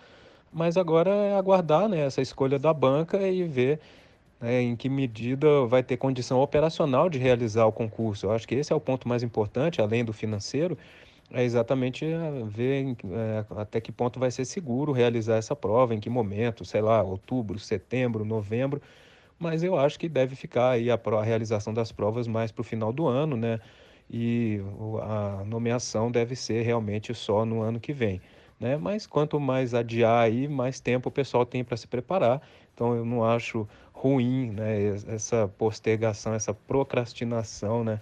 mas 0.52 0.76
agora 0.76 1.10
é 1.10 1.36
aguardar 1.36 1.88
né, 1.88 2.00
essa 2.00 2.20
escolha 2.20 2.58
da 2.58 2.72
banca 2.74 3.18
e 3.26 3.42
ver 3.44 3.80
né, 4.40 4.62
em 4.62 4.74
que 4.76 4.88
medida 4.88 5.66
vai 5.66 5.82
ter 5.82 5.96
condição 5.96 6.40
operacional 6.40 7.08
de 7.08 7.18
realizar 7.18 7.66
o 7.66 7.72
concurso. 7.72 8.26
Eu 8.26 8.32
acho 8.32 8.48
que 8.48 8.54
esse 8.54 8.72
é 8.72 8.76
o 8.76 8.80
ponto 8.80 9.08
mais 9.08 9.22
importante, 9.22 9.80
além 9.80 10.04
do 10.04 10.12
financeiro, 10.12 10.78
é 11.32 11.44
exatamente 11.44 12.04
eh, 12.04 12.42
ver 12.46 12.96
é, 13.12 13.44
até 13.56 13.80
que 13.80 13.92
ponto 13.92 14.18
vai 14.18 14.30
ser 14.30 14.44
seguro 14.44 14.92
realizar 14.92 15.36
essa 15.36 15.54
prova, 15.54 15.94
em 15.94 16.00
que 16.00 16.10
momento, 16.10 16.64
sei 16.64 16.80
lá, 16.80 17.02
outubro, 17.02 17.58
setembro, 17.58 18.24
novembro, 18.24 18.82
mas 19.38 19.62
eu 19.62 19.76
acho 19.78 19.98
que 19.98 20.08
deve 20.08 20.34
ficar 20.36 20.70
aí 20.70 20.90
a, 20.90 20.94
a 20.94 21.22
realização 21.22 21.72
das 21.72 21.92
provas 21.92 22.26
mais 22.26 22.50
para 22.52 22.60
o 22.62 22.64
final 22.64 22.92
do 22.92 23.06
ano, 23.06 23.36
né? 23.36 23.60
E 24.10 24.60
a 25.02 25.44
nomeação 25.46 26.10
deve 26.10 26.34
ser 26.34 26.62
realmente 26.62 27.14
só 27.14 27.44
no 27.44 27.62
ano 27.62 27.78
que 27.78 27.92
vem. 27.92 28.20
Né? 28.58 28.76
Mas 28.76 29.06
quanto 29.06 29.40
mais 29.40 29.72
adiar 29.72 30.22
aí, 30.24 30.46
mais 30.48 30.80
tempo 30.80 31.08
o 31.08 31.12
pessoal 31.12 31.46
tem 31.46 31.64
para 31.64 31.76
se 31.76 31.86
preparar. 31.86 32.42
Então 32.74 32.94
eu 32.94 33.04
não 33.04 33.24
acho 33.24 33.66
ruim, 34.00 34.50
né, 34.52 34.96
essa 35.08 35.46
postergação, 35.58 36.32
essa 36.32 36.54
procrastinação, 36.54 37.84
né, 37.84 38.00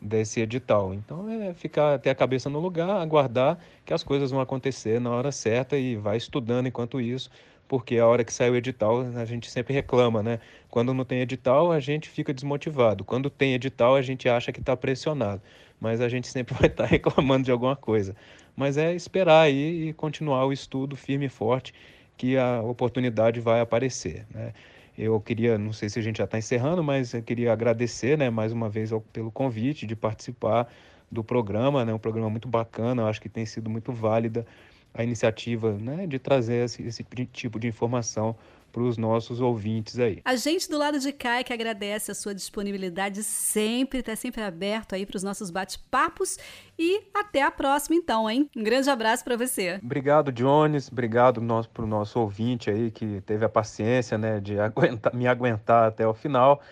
desse 0.00 0.40
edital. 0.40 0.94
Então 0.94 1.28
é 1.28 1.52
ficar 1.52 1.98
ter 1.98 2.10
a 2.10 2.14
cabeça 2.14 2.48
no 2.48 2.60
lugar, 2.60 2.90
aguardar 2.90 3.58
que 3.84 3.92
as 3.92 4.04
coisas 4.04 4.30
vão 4.30 4.40
acontecer 4.40 5.00
na 5.00 5.10
hora 5.10 5.32
certa 5.32 5.76
e 5.76 5.96
vai 5.96 6.16
estudando 6.16 6.68
enquanto 6.68 7.00
isso, 7.00 7.28
porque 7.66 7.98
a 7.98 8.06
hora 8.06 8.24
que 8.24 8.32
sai 8.32 8.50
o 8.50 8.56
edital 8.56 9.00
a 9.16 9.24
gente 9.24 9.50
sempre 9.50 9.74
reclama, 9.74 10.22
né? 10.22 10.38
Quando 10.70 10.94
não 10.94 11.04
tem 11.04 11.20
edital 11.20 11.72
a 11.72 11.80
gente 11.80 12.08
fica 12.08 12.32
desmotivado, 12.32 13.04
quando 13.04 13.28
tem 13.28 13.54
edital 13.54 13.96
a 13.96 14.02
gente 14.02 14.28
acha 14.28 14.52
que 14.52 14.60
está 14.60 14.76
pressionado, 14.76 15.42
mas 15.80 16.00
a 16.00 16.08
gente 16.08 16.28
sempre 16.28 16.54
vai 16.58 16.68
estar 16.68 16.84
tá 16.84 16.88
reclamando 16.88 17.44
de 17.44 17.50
alguma 17.50 17.74
coisa. 17.74 18.14
Mas 18.54 18.76
é 18.76 18.94
esperar 18.94 19.42
aí 19.42 19.88
e 19.88 19.92
continuar 19.92 20.44
o 20.46 20.52
estudo 20.52 20.94
firme 20.96 21.26
e 21.26 21.28
forte 21.28 21.74
que 22.16 22.36
a 22.36 22.60
oportunidade 22.62 23.40
vai 23.40 23.60
aparecer, 23.60 24.26
né? 24.30 24.52
Eu 24.96 25.20
queria, 25.20 25.56
não 25.56 25.72
sei 25.72 25.88
se 25.88 25.98
a 25.98 26.02
gente 26.02 26.18
já 26.18 26.24
está 26.24 26.38
encerrando, 26.38 26.82
mas 26.84 27.14
eu 27.14 27.22
queria 27.22 27.52
agradecer, 27.52 28.18
né, 28.18 28.28
mais 28.30 28.52
uma 28.52 28.68
vez 28.68 28.90
pelo 29.12 29.30
convite 29.32 29.86
de 29.86 29.96
participar 29.96 30.68
do 31.10 31.24
programa, 31.24 31.84
né, 31.84 31.94
um 31.94 31.98
programa 31.98 32.28
muito 32.28 32.48
bacana, 32.48 33.02
eu 33.02 33.06
acho 33.06 33.20
que 33.20 33.28
tem 33.28 33.46
sido 33.46 33.70
muito 33.70 33.92
válida 33.92 34.46
a 34.94 35.02
iniciativa, 35.02 35.72
né, 35.72 36.06
de 36.06 36.18
trazer 36.18 36.64
esse, 36.64 36.82
esse 36.82 37.04
tipo 37.32 37.58
de 37.58 37.66
informação 37.66 38.36
para 38.72 38.82
os 38.82 38.96
nossos 38.96 39.40
ouvintes 39.40 39.98
aí. 39.98 40.22
A 40.24 40.34
gente 40.34 40.68
do 40.68 40.78
lado 40.78 40.98
de 40.98 41.12
cá 41.12 41.38
é 41.38 41.44
que 41.44 41.52
agradece 41.52 42.10
a 42.10 42.14
sua 42.14 42.34
disponibilidade 42.34 43.22
sempre, 43.22 43.98
está 43.98 44.16
sempre 44.16 44.42
aberto 44.42 44.94
aí 44.94 45.04
para 45.04 45.16
os 45.16 45.22
nossos 45.22 45.50
bate-papos 45.50 46.38
e 46.78 47.02
até 47.12 47.42
a 47.42 47.50
próxima 47.50 47.94
então, 47.94 48.28
hein? 48.28 48.48
Um 48.56 48.64
grande 48.64 48.88
abraço 48.88 49.22
para 49.22 49.36
você. 49.36 49.78
Obrigado, 49.82 50.32
Jones, 50.32 50.88
obrigado 50.90 51.40
nosso, 51.40 51.68
para 51.68 51.84
o 51.84 51.86
nosso 51.86 52.18
ouvinte 52.18 52.70
aí 52.70 52.90
que 52.90 53.20
teve 53.20 53.44
a 53.44 53.48
paciência 53.48 54.16
né, 54.16 54.40
de 54.40 54.58
aguentar, 54.60 55.14
me 55.14 55.26
aguentar 55.26 55.88
até 55.88 56.06
o 56.06 56.14
final 56.14 56.62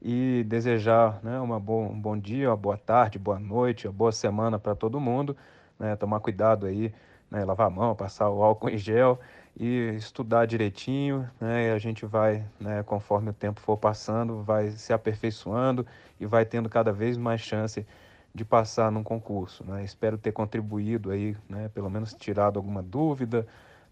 e 0.00 0.44
desejar 0.46 1.18
né, 1.24 1.40
uma 1.40 1.58
boa, 1.58 1.88
um 1.88 2.00
bom 2.00 2.16
dia, 2.16 2.50
uma 2.50 2.56
boa 2.56 2.78
tarde, 2.78 3.18
boa 3.18 3.40
noite, 3.40 3.88
uma 3.88 3.92
boa 3.92 4.12
semana 4.12 4.58
para 4.60 4.76
todo 4.76 5.00
mundo. 5.00 5.36
Né, 5.76 5.94
tomar 5.94 6.18
cuidado 6.20 6.66
aí, 6.66 6.92
né, 7.30 7.44
lavar 7.44 7.68
a 7.68 7.70
mão, 7.70 7.94
passar 7.94 8.28
o 8.30 8.42
álcool 8.42 8.68
em 8.68 8.76
gel 8.76 9.18
e 9.58 9.94
estudar 9.96 10.46
direitinho, 10.46 11.28
né? 11.40 11.68
E 11.68 11.70
a 11.72 11.78
gente 11.78 12.06
vai, 12.06 12.44
né, 12.60 12.82
conforme 12.84 13.30
o 13.30 13.32
tempo 13.32 13.60
for 13.60 13.76
passando, 13.76 14.42
vai 14.42 14.70
se 14.70 14.92
aperfeiçoando 14.92 15.84
e 16.20 16.26
vai 16.26 16.44
tendo 16.44 16.68
cada 16.68 16.92
vez 16.92 17.16
mais 17.16 17.40
chance 17.40 17.84
de 18.32 18.44
passar 18.44 18.92
num 18.92 19.02
concurso, 19.02 19.64
né? 19.64 19.82
Espero 19.84 20.16
ter 20.16 20.30
contribuído 20.32 21.10
aí, 21.10 21.36
né, 21.48 21.68
pelo 21.74 21.90
menos 21.90 22.14
tirado 22.14 22.56
alguma 22.56 22.82
dúvida, 22.82 23.46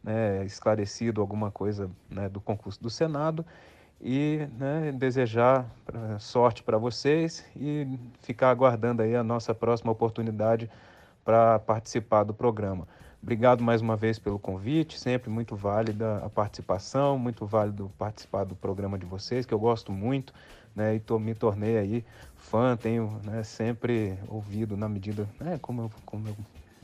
né, 0.05 0.45
esclarecido 0.45 1.21
alguma 1.21 1.51
coisa, 1.51 1.91
né, 2.09 2.29
do 2.29 2.41
concurso 2.41 2.81
do 2.81 2.89
Senado 2.89 3.45
e 4.01 4.47
né, 4.59 4.93
desejar 4.93 5.67
sorte 6.21 6.63
para 6.63 6.79
vocês 6.79 7.45
e 7.57 7.99
ficar 8.23 8.51
aguardando 8.51 9.03
aí 9.03 9.17
a 9.17 9.25
nossa 9.25 9.55
próxima 9.55 9.91
oportunidade 9.91 10.71
para 11.25 11.59
participar 11.59 12.23
do 12.23 12.33
programa. 12.33 12.87
Obrigado 13.27 13.61
mais 13.61 13.83
uma 13.83 13.97
vez 13.97 14.21
pelo 14.21 14.39
convite, 14.39 14.97
sempre 15.01 15.29
muito 15.29 15.57
válida 15.57 16.19
a 16.19 16.31
participação, 16.31 17.19
muito 17.19 17.45
válido 17.45 17.91
participar 17.99 18.45
do 18.45 18.55
programa 18.55 18.97
de 18.97 19.05
vocês, 19.05 19.45
que 19.45 19.53
eu 19.53 19.59
gosto 19.59 19.91
muito, 19.91 20.33
né, 20.77 20.95
e 20.95 21.01
tô, 21.01 21.19
me 21.19 21.35
tornei 21.35 21.77
aí 21.77 22.05
fã, 22.37 22.77
tenho 22.77 23.21
né, 23.25 23.43
sempre 23.43 24.17
ouvido 24.29 24.77
na 24.77 24.89
medida, 24.89 25.29
né, 25.41 25.59
como, 25.61 25.83
eu, 25.83 25.91
como 26.05 26.29
eu 26.29 26.37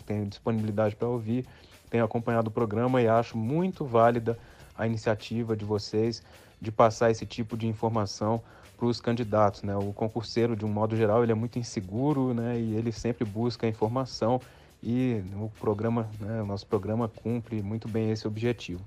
tenho 0.05 0.27
disponibilidade 0.27 0.97
para 0.97 1.07
ouvir, 1.07 1.47
tenho 1.89 2.03
acompanhado 2.03 2.49
o 2.49 2.53
programa 2.53 3.01
e 3.01 3.07
acho 3.07 3.39
muito 3.39 3.85
válida 3.85 4.37
a 4.77 4.85
iniciativa 4.85 5.57
de 5.57 5.65
vocês 5.65 6.25
de 6.61 6.73
passar 6.73 7.13
esse 7.13 7.25
tipo 7.25 7.57
de 7.57 7.69
informação 7.69 8.43
para 8.77 8.87
os 8.87 9.01
candidatos, 9.01 9.63
né? 9.63 9.77
O 9.77 9.93
concurseiro, 9.93 10.57
de 10.57 10.65
um 10.65 10.69
modo 10.69 10.97
geral, 10.97 11.23
ele 11.23 11.31
é 11.31 11.37
muito 11.37 11.57
inseguro, 11.57 12.35
né? 12.35 12.59
E 12.59 12.75
ele 12.75 12.91
sempre 12.91 13.25
busca 13.25 13.69
informação 13.69 14.41
e 14.83 15.23
o 15.37 15.49
programa, 15.61 16.11
né, 16.19 16.43
o 16.43 16.47
nosso 16.47 16.67
programa 16.67 17.09
cumpre 17.09 17.63
muito 17.63 17.89
bem 17.89 18.11
esse 18.11 18.27
objetivo. 18.27 18.83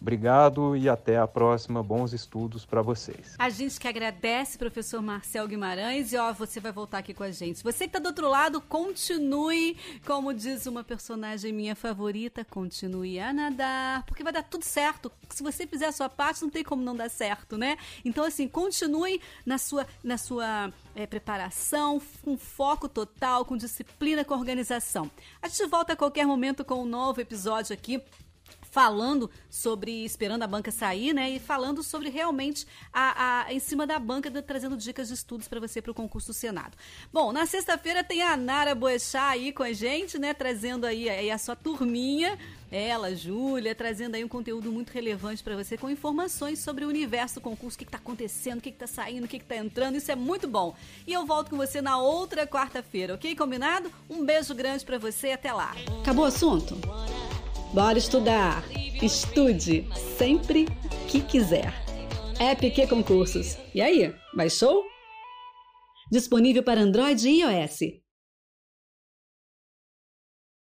Obrigado 0.00 0.76
e 0.76 0.88
até 0.88 1.18
a 1.18 1.26
próxima. 1.26 1.82
Bons 1.82 2.12
estudos 2.12 2.64
para 2.64 2.82
vocês. 2.82 3.34
A 3.38 3.48
gente 3.48 3.80
que 3.80 3.88
agradece, 3.88 4.58
professor 4.58 5.00
Marcel 5.02 5.48
Guimarães, 5.48 6.12
e 6.12 6.16
ó, 6.16 6.32
você 6.32 6.60
vai 6.60 6.72
voltar 6.72 6.98
aqui 6.98 7.14
com 7.14 7.22
a 7.22 7.30
gente. 7.30 7.62
Você 7.62 7.84
que 7.84 7.84
está 7.86 7.98
do 7.98 8.06
outro 8.06 8.28
lado, 8.28 8.60
continue, 8.60 9.76
como 10.04 10.34
diz 10.34 10.66
uma 10.66 10.84
personagem 10.84 11.52
minha 11.52 11.74
favorita, 11.74 12.44
continue 12.44 13.18
a 13.18 13.32
nadar, 13.32 14.04
porque 14.04 14.22
vai 14.22 14.32
dar 14.32 14.42
tudo 14.42 14.64
certo. 14.64 15.10
Se 15.30 15.42
você 15.42 15.66
fizer 15.66 15.86
a 15.86 15.92
sua 15.92 16.08
parte, 16.08 16.42
não 16.42 16.50
tem 16.50 16.62
como 16.62 16.82
não 16.82 16.94
dar 16.94 17.08
certo, 17.08 17.56
né? 17.56 17.76
Então, 18.04 18.24
assim, 18.24 18.46
continue 18.46 19.20
na 19.44 19.58
sua, 19.58 19.86
na 20.04 20.18
sua 20.18 20.72
é, 20.94 21.06
preparação, 21.06 22.00
com 22.22 22.36
foco 22.36 22.88
total, 22.88 23.44
com 23.44 23.56
disciplina, 23.56 24.24
com 24.24 24.34
organização. 24.34 25.10
A 25.40 25.48
gente 25.48 25.66
volta 25.66 25.94
a 25.94 25.96
qualquer 25.96 26.26
momento 26.26 26.64
com 26.64 26.82
um 26.82 26.86
novo 26.86 27.20
episódio 27.20 27.72
aqui 27.72 28.02
falando 28.76 29.30
sobre 29.48 30.04
esperando 30.04 30.42
a 30.42 30.46
banca 30.46 30.70
sair, 30.70 31.14
né? 31.14 31.30
E 31.30 31.38
falando 31.38 31.82
sobre 31.82 32.10
realmente 32.10 32.66
a, 32.92 33.46
a 33.46 33.54
em 33.54 33.58
cima 33.58 33.86
da 33.86 33.98
banca, 33.98 34.30
trazendo 34.42 34.76
dicas 34.76 35.08
de 35.08 35.14
estudos 35.14 35.48
para 35.48 35.58
você 35.58 35.80
para 35.80 35.92
o 35.92 35.94
concurso 35.94 36.26
do 36.26 36.34
Senado. 36.34 36.76
Bom, 37.10 37.32
na 37.32 37.46
sexta-feira 37.46 38.04
tem 38.04 38.20
a 38.20 38.36
Nara 38.36 38.74
Boechat 38.74 39.16
aí 39.16 39.50
com 39.50 39.62
a 39.62 39.72
gente, 39.72 40.18
né? 40.18 40.34
Trazendo 40.34 40.84
aí, 40.84 41.08
aí 41.08 41.30
a 41.30 41.38
sua 41.38 41.56
turminha. 41.56 42.38
Ela, 42.70 43.14
Júlia, 43.14 43.74
trazendo 43.74 44.16
aí 44.16 44.24
um 44.24 44.28
conteúdo 44.28 44.70
muito 44.70 44.90
relevante 44.90 45.42
para 45.42 45.56
você 45.56 45.78
com 45.78 45.88
informações 45.88 46.58
sobre 46.58 46.84
o 46.84 46.88
universo 46.88 47.36
do 47.36 47.40
concurso, 47.40 47.76
o 47.76 47.78
que 47.78 47.84
está 47.84 47.96
acontecendo, 47.96 48.58
o 48.58 48.60
que 48.60 48.68
está 48.68 48.86
saindo, 48.86 49.24
o 49.24 49.28
que 49.28 49.38
está 49.38 49.56
entrando. 49.56 49.96
Isso 49.96 50.12
é 50.12 50.16
muito 50.16 50.46
bom. 50.46 50.76
E 51.06 51.14
eu 51.14 51.24
volto 51.24 51.48
com 51.48 51.56
você 51.56 51.80
na 51.80 51.96
outra 51.96 52.46
quarta-feira, 52.46 53.14
ok? 53.14 53.34
Combinado? 53.34 53.90
Um 54.10 54.22
beijo 54.22 54.54
grande 54.54 54.84
para 54.84 54.98
você 54.98 55.30
até 55.30 55.50
lá. 55.50 55.74
Acabou 56.02 56.24
o 56.24 56.28
assunto? 56.28 56.76
Bora 57.72 57.98
estudar! 57.98 58.64
Estude 59.02 59.86
sempre 60.16 60.66
que 61.08 61.20
quiser. 61.20 61.74
App 62.38 62.86
Concursos. 62.86 63.58
E 63.74 63.80
aí, 63.80 64.14
baixou? 64.34 64.84
Disponível 66.10 66.62
para 66.62 66.80
Android 66.80 67.28
e 67.28 67.40
iOS. 67.42 68.05